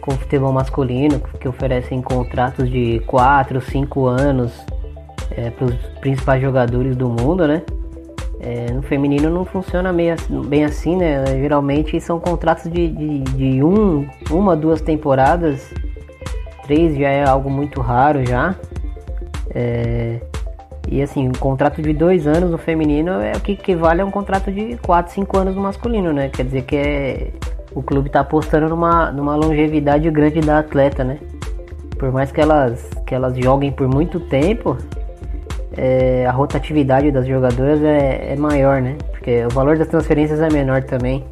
com 0.00 0.12
futebol 0.12 0.52
masculino, 0.52 1.20
que 1.40 1.48
oferecem 1.48 2.02
contratos 2.02 2.68
de 2.70 3.00
4, 3.06 3.60
5 3.60 4.06
anos 4.06 4.52
é, 5.38 5.50
para 5.50 5.66
os 5.66 5.74
principais 6.00 6.42
jogadores 6.42 6.96
do 6.96 7.08
mundo, 7.08 7.46
né? 7.46 7.62
É, 8.40 8.72
no 8.72 8.82
feminino 8.82 9.30
não 9.30 9.44
funciona 9.44 9.92
meio, 9.92 10.16
bem 10.46 10.64
assim, 10.64 10.96
né? 10.96 11.24
Geralmente 11.26 12.00
são 12.00 12.18
contratos 12.18 12.70
de, 12.70 12.88
de, 12.88 13.20
de 13.20 13.62
um, 13.62 14.06
uma, 14.30 14.56
duas 14.56 14.80
temporadas. 14.80 15.72
Três 16.64 16.96
já 16.96 17.08
é 17.08 17.26
algo 17.26 17.48
muito 17.48 17.80
raro 17.80 18.24
já. 18.26 18.54
É, 19.54 20.20
e 20.88 21.02
assim, 21.02 21.28
um 21.28 21.32
contrato 21.32 21.80
de 21.80 21.92
dois 21.92 22.26
anos 22.26 22.50
no 22.50 22.58
feminino 22.58 23.12
é 23.20 23.32
o 23.32 23.40
que 23.40 23.52
equivale 23.52 24.00
a 24.00 24.04
um 24.04 24.10
contrato 24.10 24.50
de 24.50 24.76
4, 24.78 25.12
5 25.12 25.38
anos 25.38 25.54
no 25.54 25.62
masculino, 25.62 26.12
né? 26.12 26.28
Quer 26.28 26.44
dizer 26.44 26.62
que 26.62 26.76
é, 26.76 27.30
o 27.74 27.82
clube 27.82 28.08
está 28.08 28.20
apostando 28.20 28.68
numa, 28.68 29.12
numa 29.12 29.36
longevidade 29.36 30.10
grande 30.10 30.40
da 30.40 30.60
atleta, 30.60 31.04
né? 31.04 31.18
Por 31.98 32.12
mais 32.12 32.30
que 32.30 32.40
elas, 32.40 32.88
que 33.06 33.14
elas 33.14 33.36
joguem 33.36 33.72
por 33.72 33.88
muito 33.88 34.20
tempo, 34.20 34.76
é, 35.76 36.26
a 36.26 36.32
rotatividade 36.32 37.10
das 37.10 37.26
jogadoras 37.26 37.82
é, 37.82 38.32
é, 38.32 38.36
maior, 38.36 38.80
né? 38.80 38.96
Porque 39.10 39.44
o 39.44 39.50
valor 39.50 39.78
das 39.78 39.88
transferências 39.88 40.40
é 40.40 40.48
menor 40.50 40.82
também. 40.82 41.24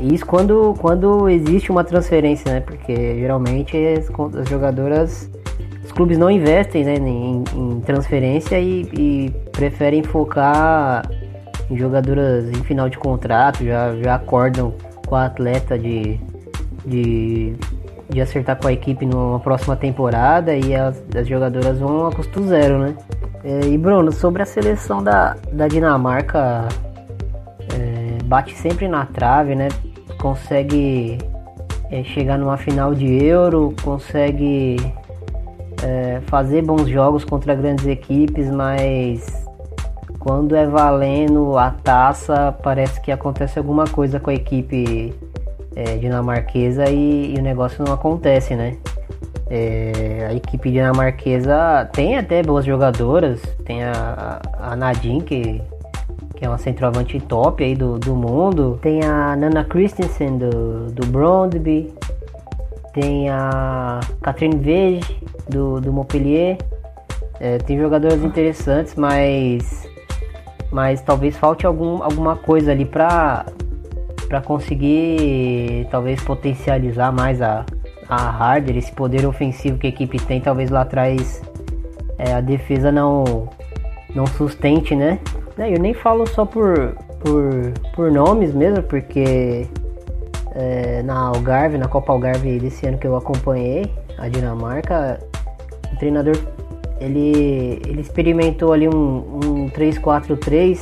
Isso 0.00 0.26
quando, 0.26 0.74
quando 0.78 1.28
existe 1.28 1.70
uma 1.70 1.82
transferência, 1.82 2.52
né? 2.52 2.60
Porque 2.60 2.94
geralmente 3.18 3.76
as, 3.76 4.10
as 4.38 4.48
jogadoras, 4.48 5.30
clubes 5.96 6.18
não 6.18 6.30
investem 6.30 6.84
né, 6.84 6.94
em, 6.96 7.42
em 7.54 7.80
transferência 7.80 8.60
e, 8.60 8.82
e, 8.92 9.30
preferem 9.50 10.02
focar 10.02 11.10
em 11.70 11.76
jogadoras 11.76 12.50
em 12.50 12.62
final 12.62 12.88
de 12.88 12.98
contrato, 12.98 13.64
já, 13.64 13.96
já 13.96 14.14
acordam 14.14 14.74
com 15.06 15.14
a 15.14 15.24
atleta 15.24 15.78
de, 15.78 16.20
de, 16.84 17.56
de 18.08 18.20
acertar 18.20 18.56
com 18.56 18.68
a 18.68 18.72
equipe 18.72 19.04
numa 19.04 19.40
próxima 19.40 19.76
temporada 19.76 20.54
e 20.54 20.74
as, 20.74 21.02
as 21.14 21.26
jogadoras 21.26 21.78
vão 21.78 22.06
a 22.06 22.12
custo 22.12 22.42
zero, 22.44 22.78
né? 22.78 22.94
É, 23.42 23.66
e 23.66 23.76
Bruno, 23.76 24.12
sobre 24.12 24.42
a 24.42 24.46
seleção 24.46 25.02
da, 25.02 25.36
da 25.52 25.68
Dinamarca, 25.68 26.68
é, 27.74 28.22
bate 28.24 28.54
sempre 28.54 28.88
na 28.88 29.06
trave, 29.06 29.54
né? 29.54 29.68
Consegue 30.20 31.18
é, 31.90 32.02
chegar 32.04 32.38
numa 32.38 32.56
final 32.56 32.94
de 32.94 33.24
Euro, 33.24 33.74
consegue 33.82 34.76
é, 35.82 36.20
fazer 36.26 36.62
bons 36.62 36.88
jogos 36.88 37.24
contra 37.24 37.54
grandes 37.54 37.86
equipes, 37.86 38.50
mas 38.50 39.46
quando 40.18 40.56
é 40.56 40.66
valendo 40.66 41.56
a 41.56 41.70
taça, 41.70 42.56
parece 42.62 43.00
que 43.00 43.12
acontece 43.12 43.58
alguma 43.58 43.84
coisa 43.84 44.18
com 44.18 44.30
a 44.30 44.34
equipe 44.34 45.14
é, 45.76 45.98
dinamarquesa 45.98 46.88
e, 46.88 47.34
e, 47.34 47.38
o 47.38 47.42
negócio 47.42 47.84
não 47.84 47.92
acontece, 47.92 48.56
né? 48.56 48.76
É, 49.48 50.26
a 50.30 50.34
equipe 50.34 50.70
dinamarquesa 50.70 51.88
tem 51.92 52.16
até 52.16 52.42
boas 52.42 52.64
jogadoras, 52.64 53.40
tem 53.64 53.84
a, 53.84 54.40
a 54.58 54.74
Nadine, 54.74 55.22
que, 55.22 55.62
que 56.34 56.44
é 56.44 56.48
uma 56.48 56.58
centroavante 56.58 57.20
top 57.20 57.62
aí 57.62 57.76
do, 57.76 57.98
do 57.98 58.14
mundo, 58.14 58.78
tem 58.80 59.04
a 59.04 59.36
Nana 59.36 59.62
Christensen 59.64 60.38
do, 60.38 60.90
do 60.90 61.06
Brondby, 61.06 61.92
tem 62.94 63.28
a 63.28 64.00
Catherine 64.22 64.56
Vege 64.56 65.20
do, 65.48 65.80
do 65.80 65.92
Montpellier. 65.92 66.56
É, 67.38 67.58
tem 67.58 67.78
jogadoras 67.78 68.24
interessantes, 68.24 68.94
mas 68.94 69.86
mas 70.72 71.00
talvez 71.00 71.36
falte 71.36 71.64
algum, 71.64 72.02
alguma 72.02 72.36
coisa 72.36 72.72
ali 72.72 72.84
para 72.84 73.46
para 74.28 74.40
conseguir 74.40 75.86
talvez 75.90 76.22
potencializar 76.22 77.12
mais 77.12 77.40
a, 77.40 77.64
a 78.08 78.16
Harder, 78.16 78.76
esse 78.76 78.92
poder 78.92 79.26
ofensivo 79.26 79.78
que 79.78 79.86
a 79.86 79.90
equipe 79.90 80.18
tem, 80.20 80.40
talvez 80.40 80.70
lá 80.70 80.82
atrás 80.82 81.42
é, 82.18 82.32
a 82.32 82.40
defesa 82.40 82.90
não 82.90 83.48
não 84.14 84.26
sustente, 84.26 84.96
né? 84.96 85.18
É, 85.58 85.74
eu 85.74 85.78
nem 85.78 85.92
falo 85.92 86.26
só 86.26 86.46
por, 86.46 86.96
por, 87.20 87.72
por 87.94 88.10
nomes 88.10 88.54
mesmo, 88.54 88.82
porque 88.82 89.66
é, 90.54 91.02
na 91.02 91.14
Algarve, 91.14 91.76
na 91.76 91.86
Copa 91.86 92.12
Algarve 92.12 92.58
desse 92.58 92.86
ano 92.86 92.96
que 92.96 93.06
eu 93.06 93.14
acompanhei, 93.14 93.92
a 94.16 94.28
Dinamarca, 94.28 95.20
o 95.92 95.98
treinador 95.98 96.36
ele, 96.98 97.80
ele 97.86 98.00
experimentou 98.00 98.72
ali 98.72 98.88
um, 98.88 99.38
um 99.44 99.70
3-4-3 99.70 100.80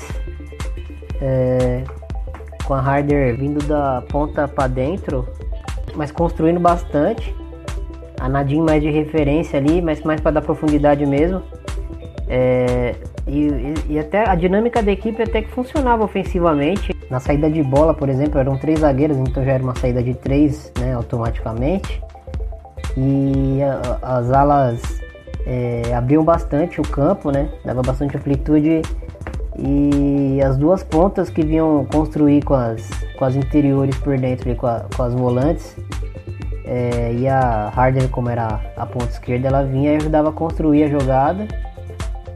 é, 1.20 1.82
com 2.64 2.74
a 2.74 2.80
Harder 2.80 3.36
vindo 3.36 3.64
da 3.66 4.02
ponta 4.08 4.48
para 4.48 4.66
dentro, 4.66 5.28
mas 5.94 6.10
construindo 6.10 6.60
bastante. 6.60 7.34
A 8.20 8.28
Nadine 8.28 8.62
mais 8.62 8.82
de 8.82 8.90
referência 8.90 9.58
ali, 9.58 9.82
mas 9.82 10.02
mais 10.02 10.20
para 10.20 10.32
dar 10.32 10.42
profundidade 10.42 11.04
mesmo. 11.04 11.42
É, 12.26 12.94
e, 13.26 13.74
e, 13.88 13.98
até 13.98 14.28
a 14.28 14.34
dinâmica 14.34 14.82
da 14.82 14.90
equipe 14.90 15.22
até 15.22 15.42
que 15.42 15.50
funcionava 15.50 16.04
ofensivamente. 16.04 16.94
Na 17.10 17.20
saída 17.20 17.50
de 17.50 17.62
bola, 17.62 17.92
por 17.92 18.08
exemplo, 18.08 18.40
eram 18.40 18.56
três 18.56 18.80
zagueiros, 18.80 19.16
então 19.18 19.44
já 19.44 19.52
era 19.52 19.62
uma 19.62 19.74
saída 19.74 20.02
de 20.02 20.14
três 20.14 20.72
né, 20.78 20.94
automaticamente. 20.94 22.02
E 22.96 23.60
a, 23.62 23.98
as 24.16 24.30
alas 24.30 24.80
é, 25.46 25.92
abriam 25.94 26.24
bastante 26.24 26.80
o 26.80 26.84
campo, 26.84 27.30
né? 27.30 27.48
Dava 27.64 27.82
bastante 27.82 28.16
amplitude 28.16 28.82
e 29.58 30.40
as 30.42 30.56
duas 30.56 30.82
pontas 30.82 31.30
que 31.30 31.44
vinham 31.44 31.86
construir 31.86 32.42
com 32.42 32.54
as, 32.54 32.88
com 33.16 33.24
as 33.24 33.36
interiores 33.36 33.96
por 33.98 34.18
dentro, 34.18 34.54
com, 34.56 34.66
a, 34.66 34.84
com 34.94 35.02
as 35.02 35.14
volantes, 35.14 35.76
é, 36.64 37.12
e 37.12 37.28
a 37.28 37.72
Harder, 37.74 38.08
como 38.08 38.30
era 38.30 38.60
a 38.76 38.86
ponta 38.86 39.10
esquerda, 39.10 39.48
ela 39.48 39.62
vinha 39.62 39.92
e 39.92 39.96
ajudava 39.96 40.30
a 40.30 40.32
construir 40.32 40.84
a 40.84 40.88
jogada. 40.88 41.46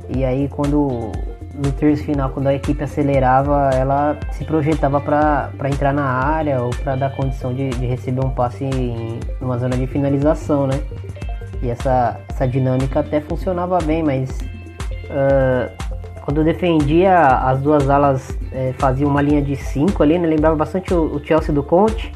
E 0.08 0.24
aí, 0.24 0.48
quando 0.48 1.12
no 1.54 1.72
terço 1.72 2.04
final, 2.04 2.30
quando 2.30 2.46
a 2.46 2.54
equipe 2.54 2.82
acelerava, 2.84 3.70
ela 3.74 4.16
se 4.32 4.44
projetava 4.44 5.00
para 5.00 5.50
entrar 5.68 5.92
na 5.92 6.04
área 6.04 6.62
ou 6.62 6.70
para 6.70 6.94
dar 6.94 7.10
condição 7.16 7.52
de, 7.52 7.70
de, 7.70 7.86
receber 7.86 8.24
um 8.24 8.30
passe 8.30 8.64
em 8.64 9.18
uma 9.40 9.58
zona 9.58 9.76
de 9.76 9.86
finalização, 9.86 10.68
né? 10.68 10.80
E 11.60 11.68
essa, 11.68 12.20
essa 12.28 12.46
dinâmica 12.46 13.00
até 13.00 13.20
funcionava 13.20 13.78
bem, 13.78 14.04
mas 14.04 14.30
uh, 14.30 15.87
quando 16.28 16.44
defendia 16.44 17.26
as 17.26 17.58
duas 17.62 17.88
alas 17.88 18.38
é, 18.52 18.74
faziam 18.76 19.08
uma 19.08 19.22
linha 19.22 19.40
de 19.40 19.56
5 19.56 20.02
ali, 20.02 20.18
né? 20.18 20.28
lembrava 20.28 20.54
bastante 20.54 20.92
o, 20.92 21.16
o, 21.16 21.24
Chelsea 21.24 21.54
do 21.54 21.62
Conte, 21.62 22.12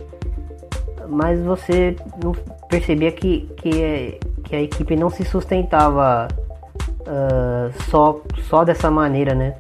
mas 1.09 1.41
você 1.41 1.97
não 2.23 2.33
percebia 2.69 3.11
que, 3.11 3.51
que, 3.57 4.21
que 4.45 4.55
a 4.55 4.61
equipe 4.61 4.97
não 4.97 5.09
se 5.09 5.25
sustentava 5.25 6.29
uh, 7.01 7.83
só, 7.85 8.21
só 8.51 8.65
dessa 8.65 8.91
maneira, 8.91 9.35
né? 9.35 9.55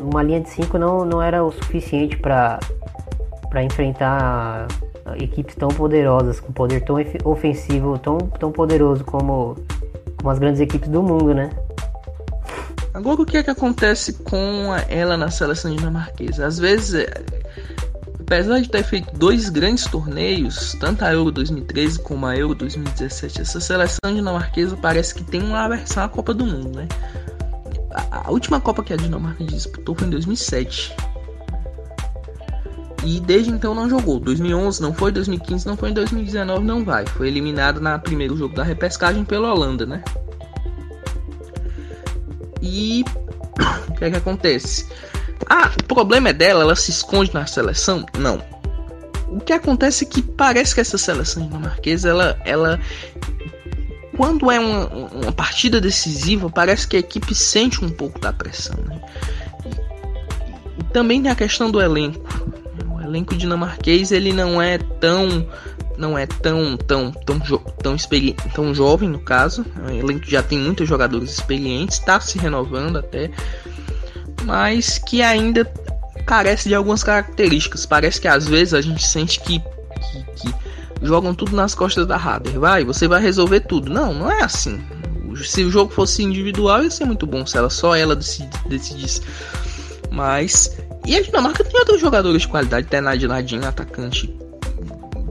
Uma 0.00 0.24
linha 0.24 0.40
de 0.40 0.48
5 0.48 0.76
não, 0.76 1.04
não 1.04 1.22
era 1.22 1.44
o 1.44 1.52
suficiente 1.52 2.16
para 2.16 2.58
enfrentar 3.62 4.66
equipes 5.20 5.54
tão 5.54 5.68
poderosas, 5.68 6.40
com 6.40 6.52
poder 6.52 6.80
tão 6.80 6.96
ofensivo, 7.24 7.96
tão, 7.96 8.18
tão 8.18 8.50
poderoso 8.50 9.04
como, 9.04 9.54
como 10.16 10.30
as 10.30 10.40
grandes 10.40 10.60
equipes 10.60 10.88
do 10.88 11.00
mundo, 11.00 11.32
né? 11.32 11.50
Agora 12.94 13.20
o 13.20 13.26
que 13.26 13.36
é 13.36 13.42
que 13.42 13.50
acontece 13.50 14.12
com 14.12 14.72
ela 14.88 15.16
na 15.16 15.28
seleção 15.28 15.74
dinamarquesa? 15.74 16.46
Às 16.46 16.60
vezes, 16.60 16.94
é, 16.94 17.24
apesar 18.20 18.60
de 18.60 18.68
ter 18.68 18.84
feito 18.84 19.12
dois 19.18 19.48
grandes 19.48 19.84
torneios, 19.86 20.76
tanto 20.78 21.04
a 21.04 21.12
Euro 21.12 21.32
2013 21.32 21.98
como 21.98 22.24
a 22.24 22.36
Euro 22.36 22.54
2017, 22.54 23.40
essa 23.40 23.58
seleção 23.58 24.14
dinamarquesa 24.14 24.76
parece 24.76 25.12
que 25.12 25.24
tem 25.24 25.42
uma 25.42 25.64
aversão 25.64 26.04
à 26.04 26.08
Copa 26.08 26.32
do 26.32 26.46
Mundo, 26.46 26.78
né? 26.78 26.86
A, 28.12 28.30
última 28.30 28.60
Copa 28.60 28.82
que 28.82 28.92
a 28.92 28.96
Dinamarca 28.96 29.44
disputou 29.44 29.94
foi 29.94 30.06
em 30.06 30.10
2007 30.10 30.94
e 33.04 33.20
desde 33.20 33.50
então 33.50 33.74
não 33.74 33.88
jogou. 33.88 34.18
2011 34.18 34.80
não 34.80 34.94
foi, 34.94 35.12
2015 35.12 35.66
não 35.66 35.76
foi, 35.76 35.90
em 35.90 35.94
2019 35.94 36.64
não 36.64 36.84
vai. 36.84 37.06
Foi 37.06 37.28
eliminado 37.28 37.80
na 37.80 37.98
primeiro 37.98 38.36
jogo 38.36 38.54
da 38.54 38.64
repescagem 38.64 39.24
pela 39.24 39.52
Holanda, 39.52 39.84
né? 39.84 40.02
E 42.64 43.04
o 43.88 43.92
que 43.92 44.04
é 44.04 44.10
que 44.10 44.16
acontece? 44.16 44.86
Ah, 45.48 45.70
o 45.78 45.84
problema 45.84 46.30
é 46.30 46.32
dela, 46.32 46.62
ela 46.62 46.74
se 46.74 46.90
esconde 46.90 47.32
na 47.34 47.46
seleção? 47.46 48.06
Não. 48.18 48.42
O 49.28 49.40
que 49.40 49.52
acontece 49.52 50.04
é 50.04 50.08
que 50.08 50.22
parece 50.22 50.74
que 50.74 50.80
essa 50.80 50.96
seleção 50.96 51.46
dinamarquesa, 51.46 52.08
ela, 52.08 52.40
ela 52.44 52.80
quando 54.16 54.50
é 54.50 54.58
uma, 54.58 54.86
uma 54.86 55.32
partida 55.32 55.80
decisiva, 55.80 56.48
parece 56.48 56.88
que 56.88 56.96
a 56.96 57.00
equipe 57.00 57.34
sente 57.34 57.84
um 57.84 57.90
pouco 57.90 58.18
da 58.18 58.32
pressão, 58.32 58.76
né? 58.86 59.00
E 60.78 60.84
também 60.84 61.20
tem 61.20 61.30
a 61.30 61.34
questão 61.34 61.70
do 61.70 61.80
elenco 61.80 62.24
elenco 63.14 63.36
dinamarquês 63.36 64.10
ele 64.10 64.32
não 64.32 64.60
é 64.60 64.78
tão 64.78 65.46
não 65.96 66.18
é 66.18 66.26
tão 66.26 66.76
tão 66.76 67.12
tão 67.12 67.38
tão, 67.38 67.94
experi 67.94 68.34
tão 68.54 68.74
jovem 68.74 69.08
no 69.08 69.20
caso. 69.20 69.64
O 69.86 69.90
elenco 69.90 70.28
já 70.28 70.42
tem 70.42 70.58
muitos 70.58 70.88
jogadores 70.88 71.30
experientes, 71.30 71.98
está 71.98 72.18
se 72.20 72.38
renovando 72.38 72.98
até, 72.98 73.30
mas 74.42 74.98
que 74.98 75.22
ainda 75.22 75.64
carece 76.26 76.68
de 76.68 76.74
algumas 76.74 77.04
características. 77.04 77.86
Parece 77.86 78.20
que 78.20 78.26
às 78.26 78.48
vezes 78.48 78.74
a 78.74 78.80
gente 78.80 79.06
sente 79.06 79.40
que, 79.40 79.60
que, 79.60 80.24
que 80.36 80.54
jogam 81.02 81.34
tudo 81.34 81.54
nas 81.54 81.74
costas 81.74 82.06
da 82.06 82.16
Hader. 82.16 82.58
Vai, 82.58 82.84
você 82.84 83.06
vai 83.06 83.20
resolver 83.20 83.60
tudo. 83.60 83.92
Não, 83.92 84.12
não 84.12 84.30
é 84.30 84.42
assim. 84.42 84.82
Se 85.44 85.64
o 85.64 85.70
jogo 85.70 85.92
fosse 85.92 86.22
individual, 86.22 86.82
ia 86.82 86.90
ser 86.90 87.04
muito 87.04 87.26
bom 87.26 87.44
se 87.44 87.56
ela 87.56 87.70
só 87.70 87.94
ela 87.94 88.16
decidisse. 88.16 89.20
Mas 90.10 90.76
e 91.06 91.16
a 91.16 91.22
Dinamarca 91.22 91.62
tem 91.62 91.78
outros 91.78 92.00
jogadores 92.00 92.42
de 92.42 92.48
qualidade, 92.48 92.86
tem 92.86 93.00
Nadia 93.00 93.28
Nadinho, 93.28 93.66
atacante 93.66 94.34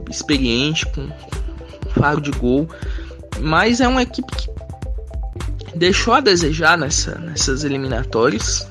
experiente, 0.08 0.86
com 0.86 1.08
faro 1.90 2.20
de 2.20 2.30
gol. 2.30 2.68
Mas 3.40 3.80
é 3.80 3.88
uma 3.88 4.02
equipe 4.02 4.32
que 4.36 4.48
deixou 5.74 6.14
a 6.14 6.20
desejar 6.20 6.78
nessa, 6.78 7.16
nessas 7.18 7.64
eliminatórias 7.64 8.66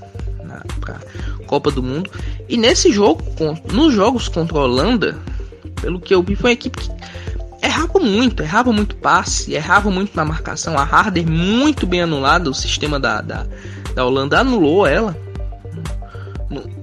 para 0.79 0.99
Copa 1.47 1.71
do 1.71 1.83
Mundo. 1.83 2.09
E 2.47 2.57
nesse 2.57 2.91
jogo, 2.91 3.23
nos 3.71 3.93
jogos 3.93 4.27
contra 4.27 4.57
a 4.57 4.61
Holanda, 4.61 5.17
pelo 5.81 5.99
que 5.99 6.13
eu 6.13 6.23
vi, 6.23 6.35
foi 6.35 6.51
uma 6.51 6.53
equipe 6.53 6.77
que 6.77 6.89
errava 7.61 7.99
muito, 7.99 8.43
errava 8.43 8.71
muito 8.71 8.95
passe, 8.95 9.53
errava 9.53 9.89
muito 9.89 10.15
na 10.15 10.25
marcação. 10.25 10.77
A 10.77 10.83
Harder 10.83 11.29
muito 11.29 11.85
bem 11.85 12.01
anulada, 12.01 12.49
o 12.49 12.53
sistema 12.53 12.99
da, 12.99 13.21
da, 13.21 13.45
da 13.93 14.05
Holanda 14.05 14.39
anulou 14.39 14.87
ela. 14.87 15.15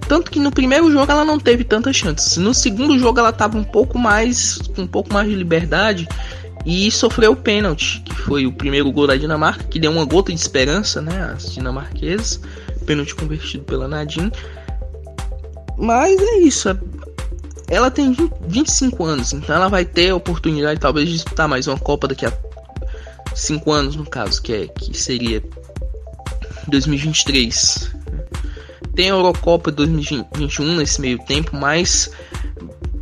Tanto 0.09 0.31
que 0.31 0.41
no 0.41 0.51
primeiro 0.51 0.91
jogo 0.91 1.11
ela 1.11 1.25
não 1.25 1.39
teve 1.39 1.65
tantas 1.65 1.97
chances. 1.97 2.37
No 2.37 2.53
segundo 2.53 2.99
jogo 2.99 3.19
ela 3.19 3.31
estava 3.31 3.57
um 3.57 3.65
pouco 3.65 3.99
mais 3.99 4.59
com 4.75 4.83
um 4.83 4.87
pouco 4.87 5.13
mais 5.13 5.29
de 5.29 5.35
liberdade 5.35 6.09
e 6.65 6.91
sofreu 6.91 7.33
o 7.33 7.37
pênalti, 7.37 8.03
que 8.05 8.15
foi 8.15 8.47
o 8.47 8.53
primeiro 8.53 8.91
gol 8.93 9.07
da 9.07 9.17
Dinamarca, 9.17 9.65
que 9.65 9.79
deu 9.79 9.91
uma 9.91 10.05
gota 10.05 10.33
de 10.33 10.39
esperança, 10.39 11.01
né, 11.01 11.33
às 11.35 11.53
dinamarquesas, 11.53 12.41
pênalti 12.85 13.15
convertido 13.15 13.65
pela 13.65 13.89
Nadine. 13.89 14.31
Mas 15.79 16.21
é 16.21 16.39
isso, 16.41 16.69
ela 17.69 17.91
tem 17.91 18.15
25 18.47 19.05
anos, 19.05 19.33
então 19.33 19.55
ela 19.55 19.69
vai 19.69 19.85
ter 19.85 20.11
a 20.11 20.17
oportunidade 20.17 20.81
talvez 20.81 21.09
de 21.09 21.15
disputar 21.15 21.49
mais 21.49 21.67
uma 21.67 21.79
Copa 21.79 22.09
daqui 22.09 22.27
a 22.27 22.33
5 23.35 23.73
anos, 23.73 23.97
no 23.97 24.05
caso, 24.05 24.43
que, 24.43 24.53
é, 24.53 24.67
que 24.67 24.93
seria 24.97 25.43
2023. 26.67 28.00
Tem 29.01 29.11
a 29.11 29.15
Eurocopa 29.15 29.73
2021 29.73 30.77
nesse 30.77 31.01
meio 31.01 31.19
tempo, 31.21 31.57
mas 31.57 32.11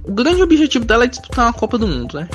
o 0.05 0.13
grande 0.13 0.41
objetivo 0.41 0.85
dela 0.85 1.03
é 1.03 1.09
disputar 1.09 1.47
uma 1.47 1.53
Copa 1.53 1.77
do 1.77 1.89
Mundo, 1.89 2.21
né? 2.21 2.29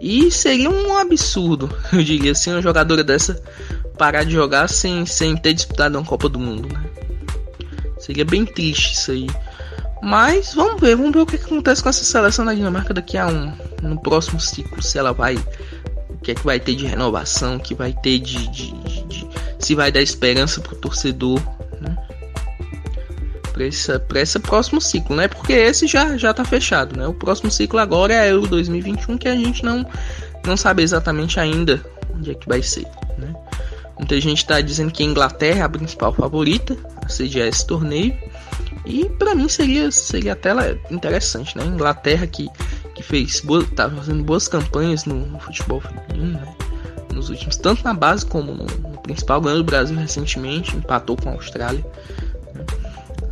E 0.00 0.28
seria 0.32 0.68
um 0.68 0.98
absurdo, 0.98 1.72
eu 1.94 2.02
diria 2.02 2.32
assim, 2.32 2.50
uma 2.50 2.60
jogadora 2.60 3.04
dessa 3.04 3.40
parar 3.96 4.24
de 4.24 4.32
jogar 4.32 4.66
sem, 4.68 5.06
sem 5.06 5.36
ter 5.36 5.54
disputado 5.54 5.96
uma 5.96 6.04
Copa 6.04 6.28
do 6.28 6.40
Mundo, 6.40 6.66
né? 6.68 6.84
Seria 8.00 8.24
bem 8.24 8.44
triste 8.44 8.94
isso 8.94 9.12
aí. 9.12 9.28
Mas 10.02 10.54
vamos 10.54 10.80
ver, 10.80 10.96
vamos 10.96 11.12
ver 11.12 11.20
o 11.20 11.26
que 11.26 11.36
acontece 11.36 11.80
com 11.80 11.90
essa 11.90 12.02
seleção 12.02 12.44
da 12.44 12.54
Dinamarca 12.54 12.92
daqui 12.92 13.16
a 13.16 13.28
um 13.28 13.52
no 13.84 14.00
próximo 14.00 14.40
ciclo, 14.40 14.82
se 14.82 14.98
ela 14.98 15.12
vai 15.12 15.36
o 16.10 16.16
que 16.24 16.32
é 16.32 16.34
que 16.34 16.44
vai 16.44 16.58
ter 16.58 16.74
de 16.74 16.86
renovação, 16.86 17.56
que 17.56 17.72
vai 17.72 17.92
ter 17.92 18.18
de, 18.18 18.48
de, 18.48 18.72
de, 18.72 19.04
de 19.04 19.28
se 19.60 19.76
vai 19.76 19.92
dar 19.92 20.02
esperança 20.02 20.60
pro 20.60 20.74
torcedor, 20.74 21.40
né? 21.80 21.96
Para 23.52 23.64
esse, 23.64 23.90
esse 24.14 24.38
próximo 24.38 24.80
ciclo, 24.80 25.16
né? 25.16 25.28
Porque 25.28 25.52
esse 25.52 25.86
já 25.86 26.16
já 26.16 26.32
tá 26.32 26.44
fechado, 26.44 26.96
né? 26.96 27.06
O 27.06 27.14
próximo 27.14 27.50
ciclo 27.50 27.78
agora 27.78 28.14
é 28.14 28.32
o 28.34 28.46
2021 28.46 29.18
que 29.18 29.28
a 29.28 29.34
gente 29.34 29.64
não 29.64 29.86
não 30.46 30.56
sabe 30.56 30.82
exatamente 30.82 31.38
ainda 31.40 31.84
onde 32.14 32.30
é 32.30 32.34
que 32.34 32.48
vai 32.48 32.62
ser, 32.62 32.86
né? 33.18 33.34
Muita 33.98 34.20
gente 34.20 34.38
está 34.38 34.60
dizendo 34.60 34.92
que 34.92 35.02
a 35.02 35.06
Inglaterra 35.06 35.60
é 35.60 35.62
a 35.62 35.68
principal 35.68 36.12
favorita 36.12 36.76
a 37.04 37.08
sediar 37.08 37.48
esse 37.48 37.66
torneio. 37.66 38.16
E 38.86 39.04
para 39.18 39.34
mim 39.34 39.48
seria, 39.48 39.90
seria 39.90 40.32
até 40.34 40.50
interessante, 40.90 41.58
né? 41.58 41.64
Inglaterra 41.64 42.26
que, 42.26 42.48
que 42.94 43.02
fez 43.02 43.40
boa, 43.40 43.64
tá 43.74 43.90
fazendo 43.90 44.22
boas 44.22 44.46
campanhas 44.46 45.04
no, 45.04 45.26
no 45.26 45.38
futebol 45.40 45.80
feminino, 45.80 46.38
né? 46.38 46.54
Nos 47.18 47.30
últimos, 47.30 47.56
tanto 47.56 47.82
na 47.82 47.92
base 47.92 48.24
como 48.24 48.54
no, 48.54 48.64
no 48.64 48.98
principal, 49.02 49.40
ganhou 49.40 49.58
o 49.58 49.64
Brasil 49.64 49.96
recentemente, 49.96 50.76
empatou 50.76 51.16
com 51.16 51.30
a 51.30 51.32
Austrália. 51.32 51.84
Né? 52.54 52.64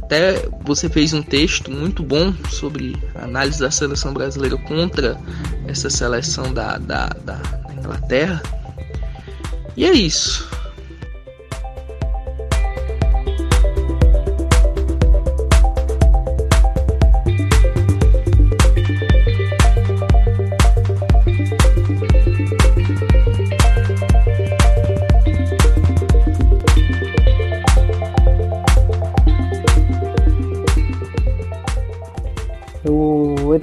Até 0.03 0.49
você 0.62 0.88
fez 0.88 1.12
um 1.12 1.22
texto 1.22 1.70
muito 1.70 2.03
bom 2.03 2.35
sobre 2.51 2.96
a 3.14 3.22
análise 3.22 3.61
da 3.61 3.70
seleção 3.70 4.12
brasileira 4.12 4.57
contra 4.59 5.16
essa 5.68 5.88
seleção 5.88 6.53
da, 6.53 6.79
da, 6.79 7.11
da 7.25 7.40
Inglaterra. 7.79 8.42
E 9.77 9.85
é 9.85 9.92
isso. 9.92 10.49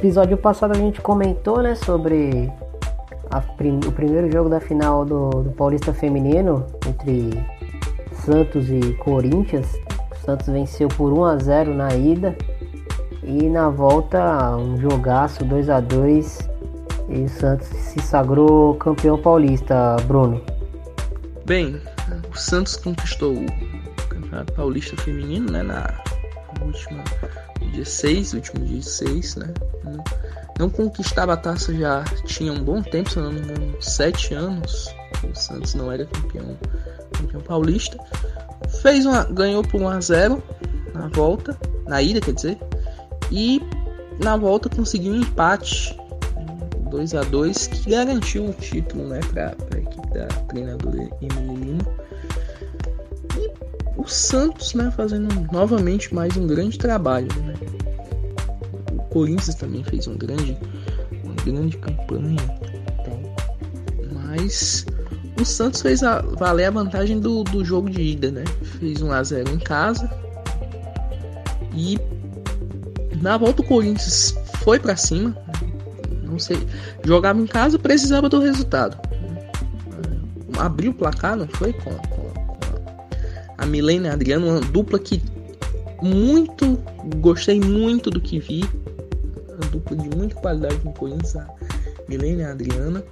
Episódio 0.03 0.35
passado 0.35 0.71
a 0.71 0.75
gente 0.75 0.99
comentou, 0.99 1.63
né, 1.63 1.75
sobre 1.75 2.51
prim 3.55 3.79
o 3.87 3.91
primeiro 3.93 4.29
jogo 4.29 4.49
da 4.49 4.59
final 4.59 5.05
do, 5.05 5.29
do, 5.29 5.51
Paulista 5.51 5.93
Feminino 5.93 6.67
entre 6.85 7.41
Santos 8.11 8.69
e 8.69 8.93
Corinthians. 8.95 9.65
O 10.11 10.25
Santos 10.25 10.47
venceu 10.47 10.89
por 10.89 11.13
1 11.13 11.23
a 11.23 11.37
0 11.37 11.73
na 11.73 11.95
ida 11.95 12.35
e 13.23 13.43
na 13.43 13.69
volta 13.69 14.57
um 14.57 14.77
jogaço 14.77 15.45
2 15.45 15.69
a 15.69 15.79
2 15.79 16.49
e 17.07 17.21
o 17.21 17.29
Santos 17.29 17.67
se 17.67 18.01
sagrou 18.01 18.75
campeão 18.75 19.17
paulista, 19.17 19.95
Bruno. 20.05 20.41
Bem, 21.45 21.79
o 22.29 22.37
Santos 22.37 22.75
conquistou 22.75 23.35
o 23.35 24.07
Campeonato 24.09 24.51
Paulista 24.51 24.97
Feminino, 24.97 25.49
né, 25.49 25.63
na 25.63 25.87
última 26.61 27.01
dia 27.73 27.85
6, 27.85 28.33
último 28.33 28.65
dia 28.65 28.81
6, 28.81 29.35
né? 29.35 29.53
Não 30.59 30.69
conquistava 30.69 31.33
a 31.33 31.37
taça 31.37 31.73
já 31.73 32.03
tinha 32.25 32.53
um 32.53 32.63
bom 32.63 32.81
tempo, 32.81 33.09
se 33.09 33.19
não 33.19 33.31
me 33.31 33.39
engano, 33.39 33.75
7 33.81 34.33
anos. 34.35 34.93
O 35.23 35.35
Santos 35.35 35.73
não 35.73 35.91
era 35.91 36.05
campeão, 36.05 36.57
campeão 37.11 37.41
paulista. 37.41 37.97
Fez 38.81 39.05
uma, 39.05 39.23
ganhou 39.25 39.63
por 39.63 39.81
1 39.81 39.89
a 39.89 39.99
0 39.99 40.43
na 40.93 41.07
volta, 41.07 41.57
na 41.87 42.01
ida, 42.01 42.21
quer 42.21 42.33
dizer. 42.33 42.57
E 43.31 43.61
na 44.23 44.37
volta 44.37 44.69
conseguiu 44.69 45.13
um 45.13 45.21
empate 45.21 45.97
2 46.91 47.15
a 47.15 47.23
2 47.23 47.67
que 47.67 47.89
garantiu 47.89 48.45
o 48.45 48.53
título, 48.53 49.07
né, 49.07 49.19
para 49.31 49.55
a 49.73 49.77
equipe 49.79 50.07
da 50.13 50.27
treinadora 50.27 51.09
Emily 51.21 51.55
Lima. 51.55 51.83
O 54.03 54.07
Santos, 54.07 54.73
né, 54.73 54.91
fazendo 54.91 55.29
novamente 55.51 56.13
mais 56.13 56.35
um 56.35 56.45
grande 56.45 56.77
trabalho, 56.77 57.29
né? 57.41 57.53
Corinthians 59.13 59.55
também 59.55 59.83
fez 59.83 60.07
um 60.07 60.17
grande, 60.17 60.57
uma 61.23 61.35
grande 61.45 61.77
campanha. 61.77 62.41
Então, 62.99 63.35
mas 64.11 64.85
o 65.39 65.45
Santos 65.45 65.81
fez 65.81 66.03
a, 66.03 66.21
valer 66.21 66.65
a 66.65 66.71
vantagem 66.71 67.19
do, 67.19 67.43
do 67.43 67.63
jogo 67.63 67.89
de 67.89 68.01
ida, 68.01 68.31
né? 68.31 68.43
Fez 68.79 69.01
1 69.01 69.11
a 69.11 69.23
0 69.23 69.51
em 69.51 69.59
casa. 69.59 70.09
E 71.75 71.97
na 73.21 73.37
volta 73.37 73.61
o 73.61 73.65
Corinthians 73.65 74.35
foi 74.63 74.79
para 74.79 74.97
cima. 74.97 75.37
Não 76.23 76.39
sei, 76.39 76.67
jogava 77.05 77.39
em 77.39 77.45
casa, 77.45 77.77
precisava 77.77 78.27
do 78.27 78.39
resultado. 78.39 78.97
Abriu 80.57 80.91
o 80.91 80.93
placar, 80.93 81.37
não 81.37 81.47
foi? 81.47 81.71
Com, 81.71 81.91
com 81.91 82.22
a 83.63 83.65
Milena 83.65 84.07
e 84.07 84.09
a 84.09 84.13
Adriano, 84.13 84.47
uma 84.47 84.59
dupla 84.59 84.99
que 84.99 85.21
muito 86.01 86.77
gostei 87.21 87.61
muito 87.61 88.09
do 88.09 88.19
que 88.19 88.37
vi 88.37 88.63
uma 89.47 89.69
dupla 89.71 89.95
de 89.95 90.09
muita 90.15 90.35
qualidade 90.35 90.79
no 90.83 90.91
Corinthians, 90.93 91.35
a 91.37 91.47
Milena 92.09 92.41
e 92.41 92.45
a 92.45 92.51
Adriana. 92.51 93.03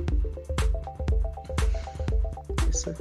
Essa, 2.69 2.95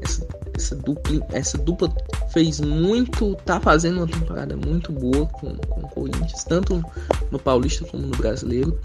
essa, 0.00 0.26
essa, 0.54 0.76
dupla, 0.76 1.26
essa 1.32 1.58
dupla 1.58 1.92
fez 2.30 2.60
muito, 2.60 3.36
tá 3.44 3.60
fazendo 3.60 3.98
uma 3.98 4.08
temporada 4.08 4.56
muito 4.56 4.90
boa 4.92 5.26
com, 5.26 5.54
com 5.54 5.80
o 5.80 5.88
Corinthians, 5.88 6.44
tanto 6.44 6.82
no 7.30 7.38
Paulista 7.38 7.84
como 7.84 8.06
no 8.06 8.16
Brasileiro, 8.16 8.78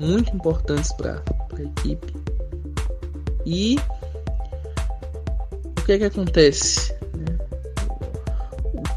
muito 0.00 0.34
importantes 0.34 0.92
para 0.92 1.22
a 1.56 1.62
equipe. 1.62 2.14
E 3.46 3.76
o 5.78 5.84
que 5.84 5.92
é 5.92 5.98
que 5.98 6.04
acontece? 6.04 6.93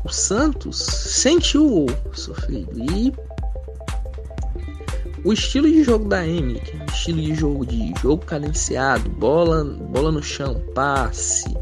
O 0.08 0.10
Santos 0.10 0.78
sentiu 0.78 1.86
o 1.86 2.18
sofrido 2.18 2.72
e 2.82 3.14
o 5.26 5.34
estilo 5.34 5.68
de 5.68 5.84
jogo 5.84 6.08
da 6.08 6.26
Emily, 6.26 6.62
que 6.62 6.78
é 6.78 6.82
um 6.82 6.86
estilo 6.86 7.22
de 7.22 7.36
jogo 7.36 7.66
de 7.66 7.94
jogo 8.02 8.26
cadenciado, 8.26 9.10
bola, 9.10 9.66
bola 9.66 10.10
no 10.10 10.24
chão, 10.24 10.64
passe, 10.74 11.54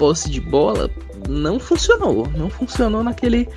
posse 0.00 0.28
de 0.28 0.40
bola, 0.40 0.90
não 1.28 1.60
funcionou. 1.60 2.26
Não 2.36 2.50
funcionou 2.50 3.04
naquele, 3.04 3.48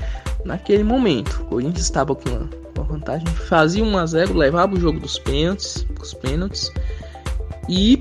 naquele 0.45 0.83
momento. 0.83 1.41
O 1.41 1.45
Corinthians 1.45 1.85
estava 1.85 2.13
com 2.13 2.29
uma, 2.29 2.49
uma 2.77 2.83
vantagem, 2.83 3.25
fazia 3.25 3.83
1 3.83 3.97
a 3.97 4.05
0 4.05 4.37
levava 4.37 4.75
o 4.75 4.79
jogo 4.79 4.99
dos 4.99 5.17
pênaltis, 5.17 5.87
os 5.99 6.13
pênaltis. 6.13 6.71
E 7.67 7.99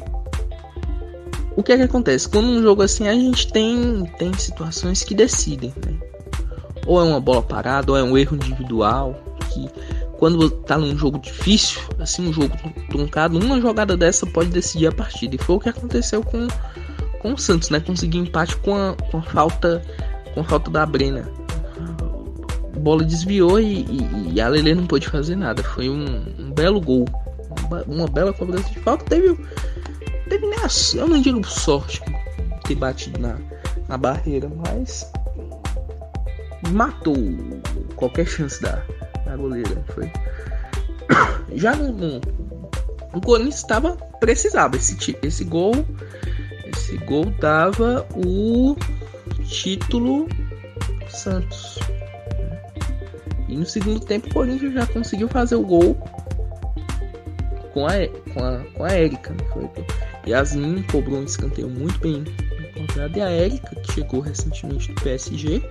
o 1.57 1.63
que 1.63 1.73
é 1.73 1.79
que 1.79 1.85
acontece? 1.85 2.29
Quando 2.29 2.49
um 2.49 2.61
jogo 2.61 2.83
assim 2.83 3.09
a 3.09 3.15
gente 3.15 3.51
tem, 3.51 4.05
tem 4.19 4.31
situações 4.35 5.03
que 5.03 5.15
decidem, 5.15 5.73
né? 5.87 6.08
Ou 6.89 7.01
é 7.01 7.05
uma 7.05 7.21
bola 7.21 7.43
parada, 7.43 7.93
ou 7.93 7.99
é 7.99 8.03
um 8.03 8.19
erro 8.19 8.35
individual 8.35 9.15
que 9.51 9.69
quando 10.19 10.51
tá 10.51 10.77
num 10.77 10.99
jogo 10.99 11.19
difícil, 11.19 11.81
assim, 12.01 12.27
um 12.27 12.33
jogo 12.33 12.57
truncado, 12.91 13.39
uma 13.39 13.61
jogada 13.61 13.97
dessa 13.97 14.27
pode 14.27 14.51
decidir 14.51 14.89
a 14.89 14.93
partida. 14.93 15.37
E 15.37 15.39
foi 15.39 15.57
o 15.57 15.61
que 15.61 15.69
aconteceu 15.69 16.25
com, 16.25 16.49
com 17.21 17.35
o 17.35 17.39
Santos, 17.39 17.71
né? 17.71 17.79
Conseguiu 17.79 18.23
empate 18.23 18.57
com 18.57 18.75
a, 18.75 18.95
com 19.11 19.19
a 19.19 19.23
falta 19.23 19.81
com 20.35 20.41
a 20.41 20.45
falta 20.45 20.71
da 20.71 20.87
Brena. 20.87 21.31
A 22.75 22.79
bola 22.79 23.05
desviou 23.05 23.61
e, 23.61 23.83
e, 23.83 24.33
e 24.35 24.41
a 24.41 24.49
Lele 24.49 24.75
não 24.75 24.87
pôde 24.87 25.09
fazer 25.09 25.37
nada. 25.37 25.63
Foi 25.63 25.89
um, 25.89 26.25
um 26.39 26.51
belo 26.53 26.81
gol. 26.81 27.05
Uma, 27.87 28.07
bela 28.07 28.33
cobrança 28.33 28.71
de 28.71 28.79
falta. 28.79 29.05
Teve, 29.05 29.39
teve 30.29 30.47
nessa, 30.47 30.97
eu 30.97 31.07
não 31.07 31.21
digo 31.21 31.45
sorte 31.47 32.01
ter 32.65 32.75
batido 32.75 33.19
na, 33.19 33.37
na 33.89 33.97
barreira, 33.97 34.51
mas 34.65 35.11
matou 36.71 37.17
qualquer 37.97 38.27
chance 38.27 38.61
da, 38.63 38.83
a 39.27 39.37
goleira. 39.37 39.85
Foi. 39.95 40.11
Já 41.57 41.75
no, 41.75 41.93
no, 41.93 42.21
o 43.15 43.21
Corinthians 43.21 43.57
estava 43.57 43.97
precisava 44.21 44.77
esse 44.77 45.17
esse 45.23 45.45
gol 45.45 45.73
esse 46.67 46.97
gol 46.99 47.27
dava 47.41 48.07
o 48.15 48.77
título 49.45 50.29
Santos 51.09 51.79
e 53.49 53.57
no 53.57 53.65
segundo 53.65 54.01
tempo 54.01 54.29
o 54.29 54.35
Corinthians 54.35 54.75
já 54.75 54.87
conseguiu 54.87 55.29
fazer 55.29 55.55
o 55.55 55.63
gol 55.63 55.95
com 57.73 57.87
a 57.87 57.93
com 58.33 58.45
a, 58.45 58.59
com 58.75 58.85
a 58.85 58.91
Érica 58.91 59.31
né? 59.31 59.45
foi 59.53 59.69
Yasmin 60.27 60.83
cobrou 60.83 61.21
um 61.21 61.25
escanteio 61.25 61.69
muito 61.69 61.99
bem 62.01 62.25
encontrado 62.77 63.17
e 63.17 63.23
a 63.23 63.31
Érica 63.31 63.75
que 63.77 63.93
chegou 63.93 64.21
recentemente 64.21 64.93
do 64.93 65.01
PSG 65.01 65.63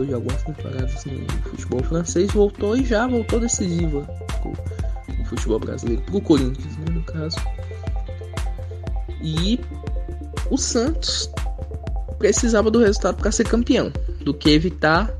depois 0.00 0.08
de 0.08 0.14
algumas 0.14 0.42
temporadas 0.42 1.04
no 1.04 1.50
futebol 1.50 1.82
francês 1.82 2.30
voltou 2.32 2.76
e 2.76 2.84
já 2.84 3.06
voltou 3.06 3.40
decisiva 3.40 4.06
futebol 5.26 5.60
brasileiro, 5.60 6.02
pro 6.02 6.20
Corinthians, 6.20 6.76
né, 6.78 6.86
no 6.92 7.02
caso. 7.02 7.36
E 9.22 9.60
o 10.50 10.56
Santos 10.56 11.30
precisava 12.18 12.70
do 12.70 12.80
resultado 12.80 13.16
para 13.16 13.30
ser 13.30 13.44
campeão, 13.44 13.92
do 14.24 14.34
que 14.34 14.50
evitar 14.50 15.14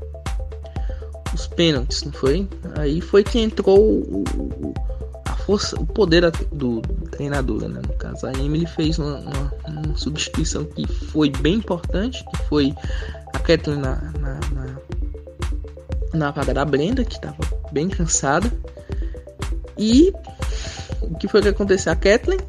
os 1.33 1.47
pênaltis, 1.47 2.03
não 2.03 2.11
foi? 2.11 2.47
Aí 2.77 2.99
foi 2.99 3.23
que 3.23 3.39
entrou 3.39 3.79
o, 3.79 4.23
o, 4.35 4.73
a 5.25 5.33
força, 5.33 5.79
o 5.79 5.85
poder 5.85 6.29
do, 6.51 6.81
do 6.81 7.09
treinador, 7.09 7.69
né? 7.69 7.81
No 7.87 7.93
caso, 7.93 8.25
a 8.25 8.33
Emily 8.33 8.65
fez 8.65 8.99
uma, 8.99 9.19
uma, 9.19 9.53
uma, 9.67 9.97
substituição 9.97 10.65
que 10.65 10.85
foi 10.87 11.29
bem 11.29 11.55
importante, 11.55 12.25
que 12.25 12.37
foi 12.49 12.73
a 13.33 13.39
Kathleen 13.39 13.81
na 16.13 16.31
vaga 16.31 16.53
da 16.53 16.65
Brenda, 16.65 17.03
que 17.03 17.15
estava 17.15 17.37
bem 17.71 17.89
cansada. 17.89 18.51
E 19.77 20.13
o 21.01 21.15
que 21.17 21.27
foi 21.27 21.41
que 21.41 21.49
aconteceu? 21.49 21.91
A 21.91 21.95
Kathleen 21.95 22.39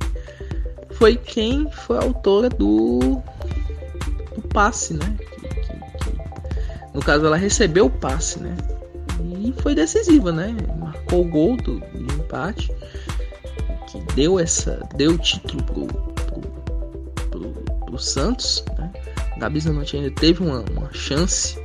foi 0.93 1.17
quem 1.17 1.71
foi 1.71 1.99
a 1.99 2.03
autora 2.03 2.49
do, 2.49 3.21
do 4.35 4.43
passe, 4.53 4.95
né? 4.95 5.17
Que, 5.19 5.49
que, 5.49 5.49
que, 5.49 6.95
no 6.95 7.01
caso, 7.01 7.27
ela 7.27 7.37
recebeu 7.37 7.87
o 7.87 7.91
passe, 7.91 8.39
né? 8.41 8.57
E 9.41 9.53
foi 9.61 9.75
decisiva, 9.75 10.31
né? 10.31 10.55
Marcou 10.79 11.23
o 11.23 11.29
gol 11.29 11.57
do, 11.57 11.81
do 11.81 12.15
empate, 12.15 12.73
que 13.89 13.99
deu 14.15 14.39
essa, 14.39 14.87
deu 14.95 15.13
o 15.13 15.19
título 15.19 15.63
pro, 15.65 15.87
pro, 15.87 16.41
pro, 17.31 17.51
pro 17.87 17.99
Santos, 17.99 18.65
né? 18.79 18.93
Ainda 19.97 20.11
teve 20.13 20.45
uma, 20.45 20.65
uma 20.71 20.93
chance, 20.93 21.59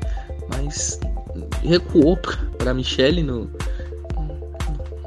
mas 0.49 0.99
recuou 1.63 2.17
para 2.57 2.73
Michele 2.73 3.23
no, 3.23 3.49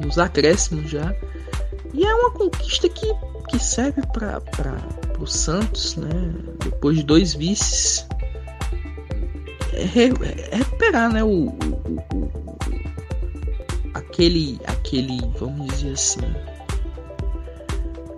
nos 0.00 0.18
acréscimos 0.18 0.90
já. 0.90 1.14
E 1.92 2.04
é 2.04 2.14
uma 2.14 2.30
conquista 2.30 2.88
que, 2.88 3.06
que 3.48 3.58
serve 3.58 4.02
para 4.12 4.40
o 5.18 5.26
Santos, 5.26 5.96
né? 5.96 6.08
Depois 6.64 6.96
de 6.96 7.02
dois 7.02 7.34
vices, 7.34 8.06
é, 9.72 10.52
é 10.52 10.56
recuperar, 10.56 11.12
né? 11.12 11.22
O, 11.22 11.46
o, 11.46 11.50
o, 11.50 12.40
aquele, 13.94 14.60
aquele, 14.66 15.20
vamos 15.38 15.66
dizer 15.74 15.92
assim, 15.92 16.20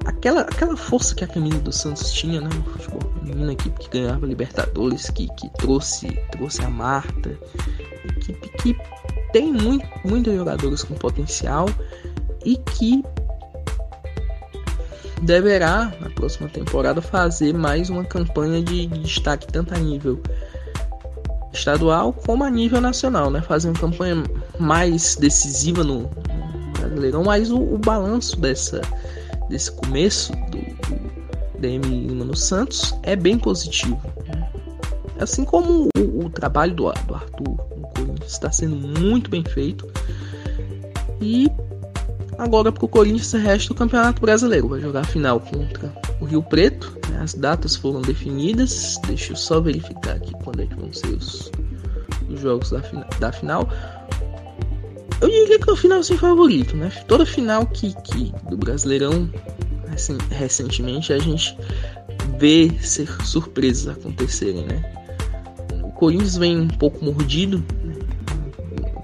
aquela, 0.05 0.43
aquela 0.43 0.77
força 0.77 1.15
que 1.15 1.25
a 1.25 1.29
camisa 1.29 1.59
do 1.59 1.73
Santos 1.73 2.13
tinha, 2.13 2.41
né? 2.41 2.49
No 2.55 2.65
futebol 2.65 3.13
feminino, 3.19 3.53
equipe 3.53 3.79
que 3.79 3.89
ganhava 3.89 4.27
Libertadores, 4.27 5.11
que, 5.11 5.29
que 5.35 5.49
trouxe, 5.59 6.09
trouxe 6.31 6.63
a 6.63 6.69
Marta, 6.69 7.39
equipe 8.31 8.49
que 8.59 8.77
tem 9.33 9.53
muito, 9.53 9.87
muitos 10.05 10.35
jogadores 10.35 10.83
com 10.85 10.95
potencial 10.95 11.69
e 12.45 12.57
que 12.57 13.03
deverá 15.23 15.93
na 16.01 16.11
próxima 16.11 16.49
temporada 16.49 17.01
fazer 17.01 17.55
mais 17.55 17.89
uma 17.89 18.05
campanha 18.05 18.63
de, 18.63 18.87
de 18.87 18.99
destaque 19.01 19.47
tanto 19.47 19.75
a 19.75 19.79
nível 19.79 20.21
estadual 21.53 22.13
como 22.13 22.45
a 22.45 22.51
nível 22.51 22.81
nacional, 22.81 23.31
né? 23.31 23.41
Fazer 23.43 23.69
uma 23.69 23.79
campanha 23.79 24.23
mais 24.59 25.17
decisiva 25.17 25.85
no, 25.85 26.01
no 26.01 26.73
Brasileirão, 26.79 27.23
mas 27.25 27.51
o, 27.51 27.59
o, 27.59 27.79
balanço 27.79 28.39
dessa 28.41 28.81
desse 29.49 29.71
começo 29.73 30.33
do, 30.33 30.59
do 30.59 31.61
DM 31.61 32.07
Lima 32.09 32.25
no 32.25 32.37
Santos 32.37 32.95
é 33.03 33.15
bem 33.15 33.39
positivo, 33.39 34.01
né? 34.27 34.49
assim 35.21 35.45
como 35.45 35.89
o, 35.97 36.27
o 36.27 36.31
trabalho 36.31 36.75
do, 36.75 36.91
do 37.07 37.15
Arthur 37.15 37.72
está 38.27 38.51
sendo 38.51 38.77
muito 38.77 39.31
bem 39.31 39.45
feito. 39.45 39.89
E 41.21 41.51
agora 42.39 42.73
para 42.73 42.85
o 42.85 42.89
Corinthians 42.89 43.33
resta 43.33 43.73
o 43.73 43.77
Campeonato 43.77 44.21
Brasileiro. 44.21 44.69
Vai 44.69 44.81
jogar 44.81 45.01
a 45.01 45.05
final 45.05 45.41
contra 45.41 45.93
o 46.21 46.25
Rio 46.25 46.43
Preto. 46.43 46.97
Né? 47.11 47.21
As 47.21 47.35
datas 47.35 47.77
foram 47.77 48.01
definidas. 48.03 48.99
Deixa 49.07 49.33
eu 49.33 49.37
só 49.37 49.61
verificar 49.61 50.17
aqui 50.17 50.33
quando 50.43 50.63
é 50.63 50.67
que 50.67 50.75
vão 50.75 50.93
ser 50.93 51.15
os, 51.15 51.51
os 52.29 52.41
jogos 52.41 52.71
da, 52.71 52.81
da 53.19 53.33
final. 53.33 53.69
Eu 55.21 55.29
diria 55.29 55.59
que 55.59 55.71
é 55.71 55.73
o 55.73 55.77
final 55.77 56.03
sem 56.03 56.17
favorito, 56.17 56.77
né? 56.77 56.91
Toda 57.07 57.25
final 57.25 57.65
que, 57.67 57.95
que 58.03 58.33
do 58.51 58.57
Brasileirão 58.57 59.31
assim, 59.95 60.19
recentemente 60.31 61.13
a 61.13 61.19
gente 61.19 61.57
vê 62.39 62.71
ser 62.81 63.09
surpresas 63.25 63.89
acontecerem, 63.97 64.65
né? 64.65 64.83
O 65.85 65.93
Corinthians 65.93 66.37
vem 66.37 66.59
um 66.59 66.69
pouco 66.69 67.05
mordido 67.05 67.65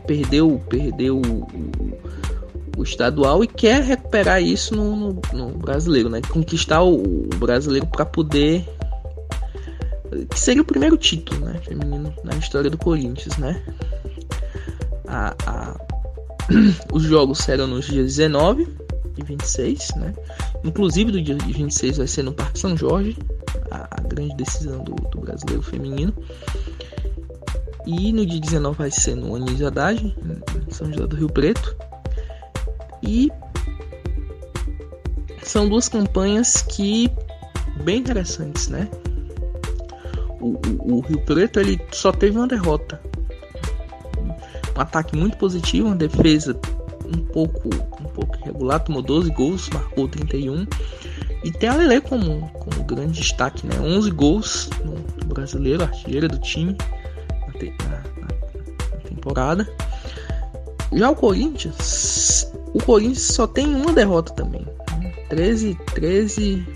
perdeu, 0.08 0.60
perdeu 0.68 1.20
o, 1.20 2.78
o, 2.78 2.82
estadual 2.82 3.44
e 3.44 3.46
quer 3.46 3.82
recuperar 3.82 4.42
isso 4.42 4.74
no, 4.74 4.96
no, 4.96 5.20
no 5.34 5.48
brasileiro, 5.58 6.08
né? 6.08 6.22
Conquistar 6.22 6.82
o, 6.82 7.02
o 7.02 7.28
brasileiro 7.38 7.86
para 7.86 8.06
poder 8.06 8.66
que 10.30 10.40
seria 10.40 10.62
o 10.62 10.64
primeiro 10.64 10.96
título, 10.96 11.44
né, 11.44 11.60
feminino 11.62 12.12
na 12.24 12.34
história 12.36 12.70
do 12.70 12.78
Corinthians, 12.78 13.36
né? 13.36 13.62
A, 15.06 15.34
a... 15.46 15.76
Os 16.92 17.02
jogos 17.02 17.38
serão 17.38 17.66
nos 17.66 17.86
dias 17.86 18.16
19 18.16 18.66
e 19.18 19.22
26, 19.22 19.90
né? 19.96 20.14
Inclusive 20.64 21.12
do 21.12 21.20
dia 21.20 21.36
26 21.36 21.98
vai 21.98 22.06
ser 22.06 22.22
no 22.22 22.32
Parque 22.32 22.58
São 22.58 22.74
Jorge, 22.74 23.18
a, 23.70 23.86
a 23.90 24.00
grande 24.00 24.34
decisão 24.36 24.82
do, 24.82 24.94
do 24.94 25.20
brasileiro 25.20 25.62
feminino. 25.62 26.14
E 27.88 28.12
no 28.12 28.26
dia 28.26 28.38
19 28.38 28.76
vai 28.76 28.90
ser 28.90 29.14
no 29.14 29.34
Anísio 29.34 29.66
Haddad, 29.66 30.04
em 30.04 30.70
São 30.70 30.92
José 30.92 31.06
do 31.06 31.16
Rio 31.16 31.30
Preto. 31.30 31.74
E 33.02 33.32
são 35.42 35.66
duas 35.66 35.88
campanhas 35.88 36.60
que 36.60 37.10
bem 37.84 38.00
interessantes, 38.00 38.68
né? 38.68 38.86
O, 40.38 40.48
o, 40.48 40.96
o, 40.96 41.00
Rio 41.00 41.18
Preto 41.22 41.58
ele 41.60 41.80
só 41.90 42.12
teve 42.12 42.36
uma 42.36 42.46
derrota, 42.46 43.00
um 44.76 44.80
ataque 44.80 45.16
muito 45.16 45.38
positivo, 45.38 45.86
uma 45.86 45.96
defesa 45.96 46.60
um 47.06 47.24
pouco 47.24 47.70
um 47.70 48.08
pouco 48.12 48.36
irregular, 48.36 48.80
tomou 48.80 49.00
12 49.00 49.30
gols, 49.30 49.70
marcou 49.70 50.06
31 50.06 50.66
e 51.42 51.50
tem 51.50 51.70
a 51.70 51.74
Lele 51.74 52.02
como, 52.02 52.50
como 52.50 52.84
grande 52.84 53.18
destaque, 53.18 53.66
né? 53.66 53.80
11 53.80 54.10
gols 54.10 54.68
no, 54.84 54.92
no 54.92 55.34
brasileiro, 55.34 55.82
artilheira 55.82 56.28
do 56.28 56.38
time 56.38 56.76
na, 57.66 58.02
na 58.20 59.00
temporada. 59.00 59.68
Já 60.92 61.10
o 61.10 61.14
Corinthians, 61.14 62.50
o 62.72 62.82
Corinthians 62.82 63.22
só 63.22 63.46
tem 63.46 63.66
uma 63.74 63.92
derrota 63.92 64.32
também. 64.32 64.66
13, 65.28 65.76
13, 65.94 66.66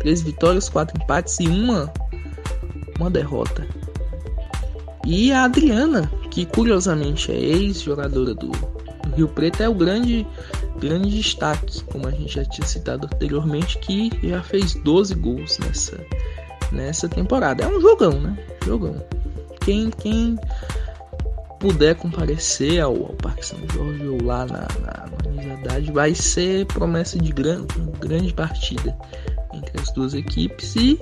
13 0.00 0.24
vitórias, 0.24 0.68
4 0.68 1.00
empates 1.00 1.38
e 1.38 1.46
uma, 1.46 1.92
uma 2.98 3.08
derrota. 3.08 3.66
E 5.06 5.32
a 5.32 5.44
Adriana, 5.44 6.10
que 6.30 6.44
curiosamente 6.44 7.30
é 7.30 7.38
ex-jogadora 7.38 8.34
do, 8.34 8.48
do, 8.48 9.16
Rio 9.16 9.28
Preto, 9.28 9.62
é 9.62 9.68
o 9.68 9.74
grande, 9.74 10.26
grande 10.80 11.10
destaque, 11.10 11.82
como 11.84 12.08
a 12.08 12.10
gente 12.10 12.34
já 12.34 12.44
tinha 12.44 12.66
citado 12.66 13.06
anteriormente, 13.06 13.78
que 13.78 14.10
já 14.24 14.42
fez 14.42 14.74
12 14.74 15.14
gols 15.14 15.58
nessa, 15.60 16.04
nessa 16.72 17.08
temporada. 17.08 17.62
É 17.62 17.68
um 17.68 17.80
jogão, 17.80 18.20
né? 18.20 18.36
Jogão 18.64 19.00
quem, 19.66 19.90
quem 19.90 20.38
puder 21.58 21.96
comparecer 21.96 22.80
ao, 22.80 22.94
ao 22.94 23.14
Parque 23.14 23.44
São 23.44 23.58
Jorge 23.74 24.06
ou 24.06 24.22
lá 24.22 24.46
na, 24.46 24.68
na, 24.80 25.06
na 25.56 25.92
vai 25.92 26.14
ser 26.14 26.64
promessa 26.66 27.18
de 27.18 27.32
grande, 27.32 27.74
grande 27.98 28.32
partida 28.32 28.96
entre 29.52 29.80
as 29.80 29.90
duas 29.90 30.14
equipes 30.14 30.76
e 30.76 31.00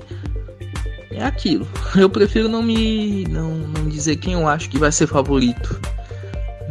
é 1.10 1.22
aquilo. 1.22 1.68
Eu 1.94 2.08
prefiro 2.08 2.48
não 2.48 2.62
me 2.62 3.26
não, 3.28 3.50
não 3.50 3.86
dizer 3.86 4.16
quem 4.16 4.32
eu 4.32 4.48
acho 4.48 4.70
que 4.70 4.78
vai 4.78 4.90
ser 4.90 5.06
favorito, 5.06 5.78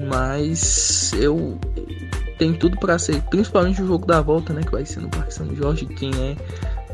mas 0.10 1.14
eu 1.14 1.60
tem 2.40 2.54
tudo 2.54 2.78
para 2.78 2.98
ser, 2.98 3.22
principalmente 3.24 3.82
o 3.82 3.88
jogo 3.88 4.08
da 4.08 4.20
volta, 4.20 4.52
né, 4.52 4.64
que 4.64 4.72
vai 4.72 4.86
ser 4.86 5.00
no 5.00 5.10
Parque 5.10 5.34
São 5.34 5.56
Jorge, 5.56 5.86
quem 5.86 6.12
é 6.16 6.36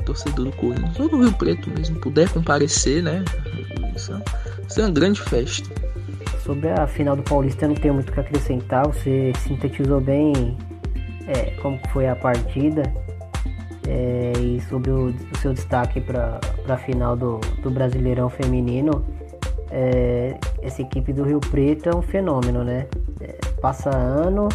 torcedor 0.04 0.46
do 0.46 0.52
Corinthians 0.52 1.00
ou 1.00 1.10
do 1.10 1.22
Rio 1.22 1.34
Preto 1.34 1.70
mesmo 1.70 2.00
puder 2.02 2.30
comparecer, 2.30 3.02
né, 3.02 3.24
isso 4.70 4.76
ser 4.76 4.82
uma 4.82 4.92
grande 4.92 5.22
festa. 5.22 5.70
Sobre 6.44 6.70
a 6.70 6.88
final 6.88 7.16
do 7.16 7.24
Paulista, 7.24 7.66
eu 7.66 7.70
não 7.70 7.76
tenho 7.76 7.94
muito 7.94 8.10
o 8.10 8.12
que 8.14 8.20
acrescentar. 8.20 8.88
Você 8.88 9.34
sintetizou 9.44 10.00
bem 10.00 10.58
é, 11.28 11.52
como 11.62 11.80
foi 11.92 12.08
a 12.08 12.16
partida 12.16 12.84
é, 13.88 14.34
e 14.40 14.62
sobre 14.62 14.92
o, 14.92 15.08
o 15.08 15.38
seu 15.42 15.54
destaque 15.54 16.00
para 16.00 16.40
a 16.68 16.78
final 16.78 17.16
do, 17.16 17.40
do 17.62 17.70
Brasileirão 17.70 18.30
Feminino. 18.30 19.04
É, 19.72 20.38
essa 20.62 20.82
equipe 20.82 21.14
do 21.14 21.24
Rio 21.24 21.40
Preto 21.40 21.90
é 21.90 21.96
um 21.96 22.02
fenômeno, 22.02 22.64
né? 22.64 22.88
É, 23.22 23.38
passa 23.62 23.90
ano 23.96 24.50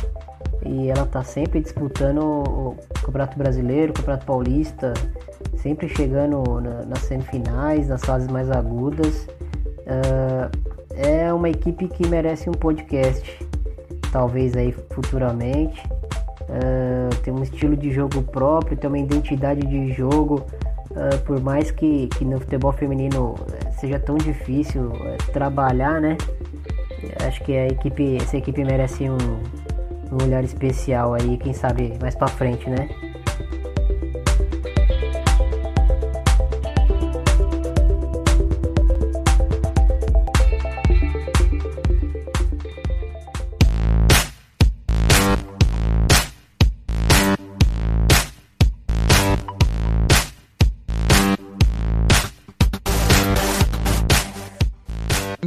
e 0.65 0.89
ela 0.89 1.07
tá 1.07 1.23
sempre 1.23 1.61
disputando 1.61 2.19
o 2.21 2.77
Campeonato 3.03 3.37
Brasileiro, 3.37 3.93
o 3.93 3.95
Campeonato 3.95 4.27
Paulista, 4.27 4.95
sempre 5.57 5.89
chegando 5.89 6.43
na, 6.61 6.85
nas 6.87 7.01
semifinais, 7.01 7.89
nas 7.89 8.03
fases 8.03 8.29
mais 8.29 8.51
agudas. 8.51 9.29
Uh, 9.87 10.51
é 10.97 11.33
uma 11.33 11.49
equipe 11.49 11.89
que 11.89 12.07
merece 12.07 12.49
um 12.49 12.53
podcast, 12.53 13.47
talvez 14.13 14.57
aí 14.57 14.73
futuramente. 14.73 15.83
Uh, 16.43 17.15
tem 17.23 17.33
um 17.33 17.43
estilo 17.43 17.77
de 17.77 17.91
jogo 17.91 18.23
próprio, 18.23 18.77
tem 18.77 18.89
uma 18.89 18.99
identidade 18.99 19.67
de 19.67 19.93
jogo. 19.93 20.47
Uh, 20.91 21.19
por 21.25 21.41
mais 21.41 21.71
que, 21.71 22.07
que 22.09 22.25
no 22.25 22.39
futebol 22.39 22.71
feminino 22.71 23.35
eh, 23.53 23.73
seja 23.73 23.99
tão 23.99 24.17
difícil 24.17 24.91
uh, 24.93 25.33
trabalhar, 25.33 26.01
né? 26.01 26.17
Acho 27.27 27.43
que 27.43 27.57
a 27.57 27.67
equipe, 27.67 28.19
essa 28.19 28.37
equipe 28.37 28.63
merece 28.63 29.11
um, 29.11 29.17
um 29.17 30.23
olhar 30.23 30.45
especial 30.45 31.15
aí, 31.15 31.37
quem 31.39 31.53
sabe 31.53 31.99
mais 32.01 32.15
para 32.15 32.29
frente, 32.29 32.71
né? 32.71 32.89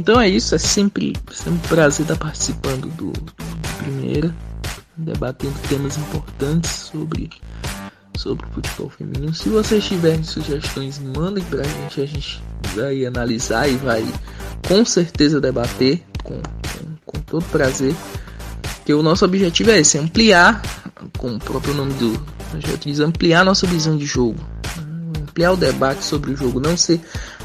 Então 0.08 0.18
é 0.18 0.26
isso, 0.26 0.54
é 0.54 0.58
sempre, 0.58 1.12
sempre 1.30 1.52
um 1.52 1.58
prazer 1.68 2.04
estar 2.04 2.16
participando 2.16 2.88
do, 2.96 3.12
do 3.12 3.32
primeira, 3.76 4.34
debatendo 4.96 5.52
temas 5.68 5.98
importantes 5.98 6.70
sobre 6.70 7.28
sobre 8.16 8.46
o 8.46 8.48
futebol 8.48 8.88
feminino. 8.88 9.34
Se 9.34 9.50
vocês 9.50 9.84
tiverem 9.84 10.22
sugestões, 10.22 10.98
mandem 10.98 11.44
pra 11.44 11.62
gente, 11.62 12.00
a 12.00 12.06
gente 12.06 12.42
vai 12.74 13.04
analisar 13.04 13.68
e 13.68 13.76
vai 13.76 14.02
com 14.66 14.82
certeza 14.82 15.42
debater 15.42 16.02
com, 16.24 16.40
com, 16.40 16.96
com 17.04 17.20
todo 17.20 17.44
prazer. 17.50 17.94
Que 18.86 18.94
o 18.94 19.02
nosso 19.02 19.26
objetivo 19.26 19.72
é 19.72 19.80
esse, 19.80 19.98
ampliar, 19.98 20.62
como 21.18 21.34
o 21.34 21.38
próprio 21.38 21.74
nome 21.74 21.92
do 21.92 22.18
projeto 22.50 22.84
diz, 22.84 23.00
ampliar 23.00 23.44
nossa 23.44 23.66
visão 23.66 23.94
de 23.94 24.06
jogo, 24.06 24.38
ampliar 25.20 25.52
o 25.52 25.56
debate 25.58 26.02
sobre 26.02 26.32
o 26.32 26.36
jogo, 26.36 26.60
não 26.60 26.78
ser 26.78 26.98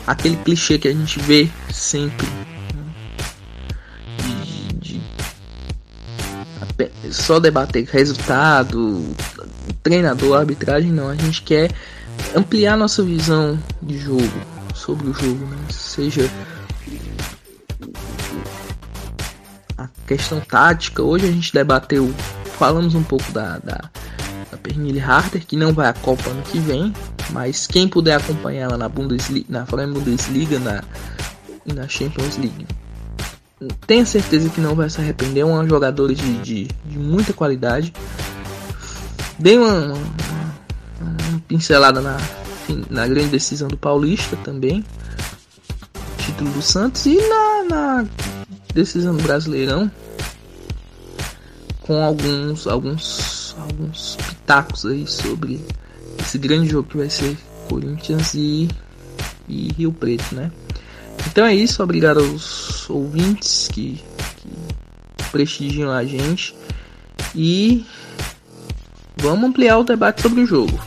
aquele 0.07 0.37
clichê 0.37 0.77
que 0.77 0.87
a 0.87 0.93
gente 0.93 1.19
vê 1.19 1.49
sempre 1.69 2.25
só 7.13 7.39
debater 7.39 7.85
resultado, 7.85 9.03
treinador, 9.81 10.39
arbitragem, 10.39 10.91
não. 10.91 11.09
A 11.09 11.15
gente 11.15 11.41
quer 11.43 11.71
ampliar 12.35 12.75
nossa 12.75 13.03
visão 13.03 13.57
de 13.81 13.97
jogo, 13.97 14.31
sobre 14.73 15.09
o 15.09 15.13
jogo, 15.13 15.45
né? 15.45 15.57
seja 15.69 16.29
a 19.77 19.87
questão 20.07 20.39
tática. 20.41 21.03
Hoje 21.03 21.27
a 21.27 21.31
gente 21.31 21.53
debateu, 21.53 22.13
falamos 22.57 22.95
um 22.95 23.03
pouco 23.03 23.31
da, 23.31 23.59
da, 23.59 23.89
da 24.51 24.57
Pernille 24.57 24.99
Harder, 24.99 25.45
que 25.45 25.55
não 25.55 25.73
vai 25.73 25.87
à 25.87 25.93
Copa 25.93 26.29
ano 26.29 26.41
que 26.43 26.59
vem, 26.59 26.93
mas 27.29 27.67
quem 27.67 27.87
puder 27.87 28.15
acompanhar 28.15 28.63
ela 28.63 28.77
na 28.77 28.89
Bundesliga, 28.89 29.45
na 29.49 29.65
Bundesliga, 29.65 30.59
na, 30.59 30.83
na 31.65 31.87
Champions 31.87 32.37
League 32.37 32.65
tenha 33.85 34.05
certeza 34.05 34.49
que 34.49 34.61
não 34.61 34.75
vai 34.75 34.89
se 34.89 34.99
arrepender. 34.99 35.41
É 35.41 35.45
uma 35.45 35.67
jogadora 35.67 36.13
de, 36.13 36.37
de, 36.39 36.67
de 36.85 36.97
muita 36.97 37.33
qualidade. 37.33 37.93
Dei 39.39 39.57
uma, 39.57 39.73
uma, 39.73 39.93
uma, 41.01 41.39
pincelada 41.47 42.01
na, 42.01 42.17
na 42.89 43.07
grande 43.07 43.29
decisão 43.29 43.67
do 43.67 43.77
Paulista 43.77 44.35
também. 44.37 44.83
Título 46.17 46.51
do 46.51 46.61
Santos 46.61 47.05
e 47.05 47.17
na, 47.17 47.63
na 47.63 48.05
decisão 48.73 49.15
do 49.15 49.23
Brasileirão. 49.23 49.91
Com 51.81 52.01
alguns, 52.01 52.65
alguns, 52.65 53.55
alguns 53.59 54.15
pitacos 54.15 54.85
aí 54.85 55.05
sobre 55.05 55.59
esse 56.19 56.37
grande 56.37 56.69
jogo 56.69 56.87
que 56.87 56.97
vai 56.97 57.09
ser 57.09 57.37
Corinthians 57.67 58.33
e, 58.33 58.69
e 59.49 59.73
Rio 59.73 59.91
Preto, 59.91 60.33
né? 60.33 60.51
Então 61.33 61.47
é 61.47 61.55
isso, 61.55 61.81
obrigado 61.81 62.19
aos 62.19 62.87
ouvintes 62.87 63.67
que, 63.67 63.99
que 64.37 65.31
prestigiam 65.31 65.91
a 65.91 66.05
gente 66.05 66.55
e 67.33 67.83
vamos 69.17 69.49
ampliar 69.49 69.79
o 69.79 69.83
debate 69.83 70.21
sobre 70.21 70.41
o 70.41 70.45
jogo. 70.45 70.79